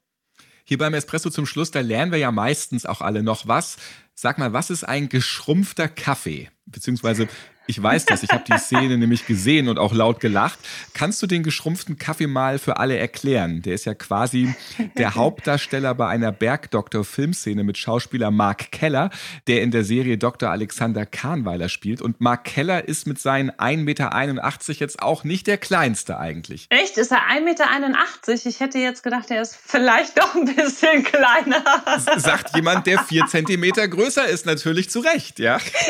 [0.65, 3.77] Hier beim Espresso zum Schluss, da lernen wir ja meistens auch alle noch was.
[4.15, 6.51] Sag mal, was ist ein geschrumpfter Kaffee?
[6.67, 7.29] Beziehungsweise
[7.67, 10.59] ich weiß das, ich habe die Szene nämlich gesehen und auch laut gelacht.
[10.95, 13.63] Kannst du den geschrumpften Kaffee mal für alle erklären?
[13.63, 14.55] Der ist ja quasi
[14.97, 19.11] der Hauptdarsteller bei einer Bergdoktor-Filmszene mit Schauspieler Mark Keller,
[19.47, 20.51] der in der Serie Dr.
[20.51, 22.01] Alexander Kahnweiler spielt.
[22.01, 26.67] Und Mark Keller ist mit seinen 1,81 Meter jetzt auch nicht der kleinste eigentlich.
[26.71, 26.99] Echt?
[26.99, 28.47] Ist er 1,81 Meter?
[28.47, 31.63] Ich hätte jetzt gedacht, er ist vielleicht doch ein bisschen kleiner.
[32.17, 35.59] Sagt jemand, der vier Zentimeter größer ist, natürlich zu Recht, ja.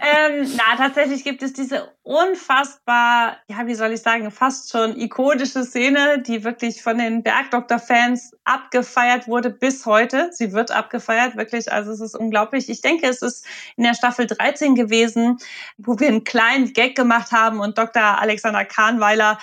[0.00, 5.62] ähm, na, tatsächlich gibt es diese unfassbar, ja, wie soll ich sagen, fast schon ikonische
[5.62, 10.30] Szene, die wirklich von den Bergdoktor-Fans abgefeiert wurde bis heute.
[10.32, 11.70] Sie wird abgefeiert, wirklich.
[11.70, 12.68] Also es ist unglaublich.
[12.68, 13.46] Ich denke, es ist
[13.76, 15.38] in der Staffel 13 gewesen,
[15.76, 18.02] wo wir einen kleinen Gag gemacht haben und Dr.
[18.02, 19.38] Alexander Kahnweiler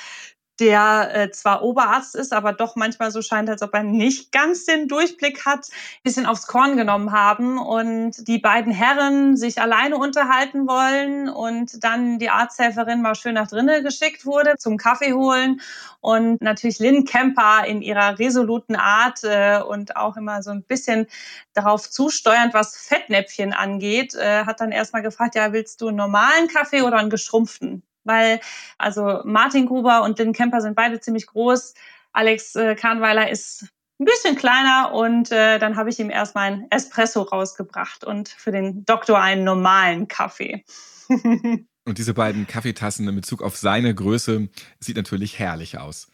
[0.60, 4.66] der äh, zwar Oberarzt ist, aber doch manchmal so scheint, als ob er nicht ganz
[4.66, 5.68] den Durchblick hat,
[6.04, 12.20] bisschen aufs Korn genommen haben und die beiden Herren sich alleine unterhalten wollen und dann
[12.20, 15.62] die Arzthelferin mal schön nach drinnen geschickt wurde zum Kaffee holen
[16.00, 21.08] und natürlich Lynn Kemper in ihrer resoluten Art äh, und auch immer so ein bisschen
[21.54, 26.48] darauf zusteuernd, was Fettnäpfchen angeht, äh, hat dann erstmal gefragt, ja, willst du einen normalen
[26.48, 27.84] Kaffee oder einen geschrumpften?
[28.06, 28.40] Weil
[28.78, 31.74] also Martin Gruber und Lynn Kemper sind beide ziemlich groß.
[32.14, 33.68] Alex äh, Kahnweiler ist
[34.00, 38.52] ein bisschen kleiner und äh, dann habe ich ihm erstmal ein Espresso rausgebracht und für
[38.52, 40.64] den Doktor einen normalen Kaffee.
[41.10, 44.50] und diese beiden Kaffeetassen in Bezug auf seine Größe
[44.80, 46.08] sieht natürlich herrlich aus.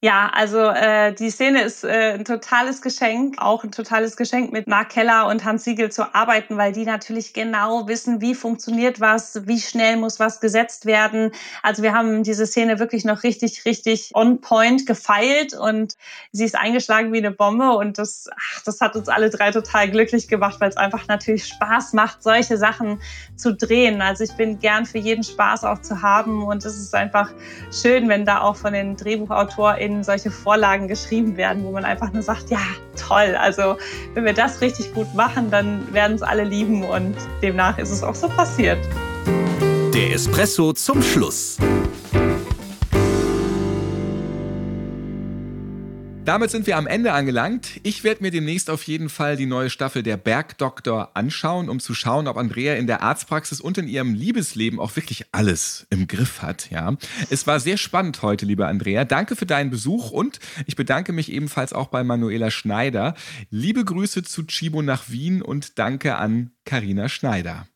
[0.00, 4.68] Ja, also äh, die Szene ist äh, ein totales Geschenk, auch ein totales Geschenk mit
[4.68, 9.48] Mark Keller und Hans Siegel zu arbeiten, weil die natürlich genau wissen, wie funktioniert was,
[9.48, 11.32] wie schnell muss was gesetzt werden.
[11.64, 15.96] Also wir haben diese Szene wirklich noch richtig, richtig on point gefeilt und
[16.30, 19.90] sie ist eingeschlagen wie eine Bombe und das, ach, das hat uns alle drei total
[19.90, 23.00] glücklich gemacht, weil es einfach natürlich Spaß macht, solche Sachen
[23.34, 24.00] zu drehen.
[24.00, 27.32] Also ich bin gern für jeden Spaß auch zu haben und es ist einfach
[27.72, 32.12] schön, wenn da auch von den Drehbuchautoren AutorInnen solche Vorlagen geschrieben werden, wo man einfach
[32.12, 32.60] nur sagt, ja,
[32.96, 33.36] toll.
[33.38, 33.76] Also
[34.14, 38.02] wenn wir das richtig gut machen, dann werden es alle lieben und demnach ist es
[38.02, 38.78] auch so passiert.
[39.94, 41.58] Der Espresso zum Schluss.
[46.28, 47.80] Damit sind wir am Ende angelangt.
[47.84, 51.94] Ich werde mir demnächst auf jeden Fall die neue Staffel der Bergdoktor anschauen, um zu
[51.94, 56.42] schauen, ob Andrea in der Arztpraxis und in ihrem Liebesleben auch wirklich alles im Griff
[56.42, 56.70] hat.
[56.70, 56.98] Ja,
[57.30, 59.06] es war sehr spannend heute, liebe Andrea.
[59.06, 63.14] Danke für deinen Besuch und ich bedanke mich ebenfalls auch bei Manuela Schneider.
[63.48, 67.66] Liebe Grüße zu Chibo nach Wien und danke an Karina Schneider.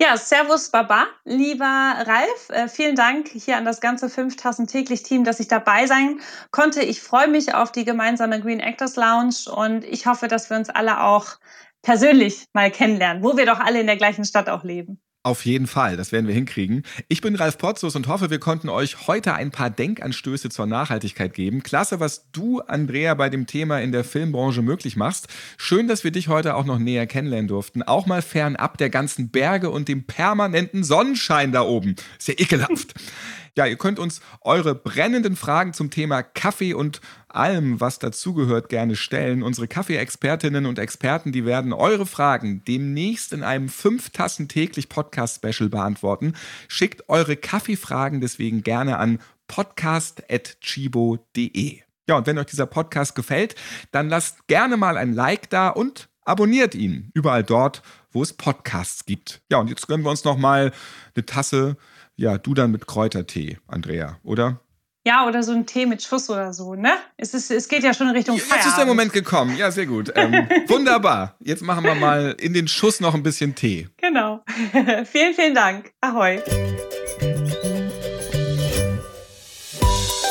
[0.00, 2.50] Ja, Servus Baba, lieber Ralf.
[2.50, 6.82] Äh, vielen Dank hier an das ganze 5000 täglich Team, dass ich dabei sein konnte.
[6.82, 10.70] Ich freue mich auf die gemeinsame Green Actors Lounge und ich hoffe, dass wir uns
[10.70, 11.38] alle auch
[11.82, 15.00] persönlich mal kennenlernen, wo wir doch alle in der gleichen Stadt auch leben.
[15.28, 16.84] Auf jeden Fall, das werden wir hinkriegen.
[17.08, 21.34] Ich bin Ralf Potzus und hoffe, wir konnten euch heute ein paar Denkanstöße zur Nachhaltigkeit
[21.34, 21.62] geben.
[21.62, 25.28] Klasse, was du, Andrea, bei dem Thema in der Filmbranche möglich machst.
[25.58, 27.82] Schön, dass wir dich heute auch noch näher kennenlernen durften.
[27.82, 31.96] Auch mal fernab der ganzen Berge und dem permanenten Sonnenschein da oben.
[32.18, 32.94] Sehr ekelhaft.
[33.58, 38.94] Ja, ihr könnt uns eure brennenden Fragen zum Thema Kaffee und allem, was dazugehört, gerne
[38.94, 39.42] stellen.
[39.42, 45.70] Unsere Kaffee-Expertinnen und Experten, die werden eure Fragen demnächst in einem 5 Tassen täglich Podcast-Special
[45.70, 46.34] beantworten.
[46.68, 51.80] Schickt eure Kaffeefragen deswegen gerne an podcast.chibo.de.
[52.08, 53.56] Ja, und wenn euch dieser Podcast gefällt,
[53.90, 57.82] dann lasst gerne mal ein Like da und abonniert ihn überall dort,
[58.12, 59.42] wo es Podcasts gibt.
[59.50, 60.70] Ja, und jetzt gönnen wir uns noch mal
[61.16, 61.76] eine Tasse
[62.18, 64.60] ja, du dann mit Kräutertee, Andrea, oder?
[65.06, 66.90] Ja, oder so ein Tee mit Schuss oder so, ne?
[67.16, 68.70] Es, ist, es geht ja schon in Richtung Jetzt Feierabend.
[68.72, 69.56] ist der Moment gekommen.
[69.56, 70.12] Ja, sehr gut.
[70.14, 70.32] Ähm,
[70.66, 71.36] wunderbar.
[71.40, 73.88] Jetzt machen wir mal in den Schuss noch ein bisschen Tee.
[73.96, 74.44] Genau.
[75.04, 75.92] vielen, vielen Dank.
[76.02, 76.42] Ahoi.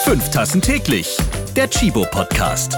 [0.03, 1.17] Fünf Tassen täglich.
[1.55, 2.77] Der Chibo Podcast.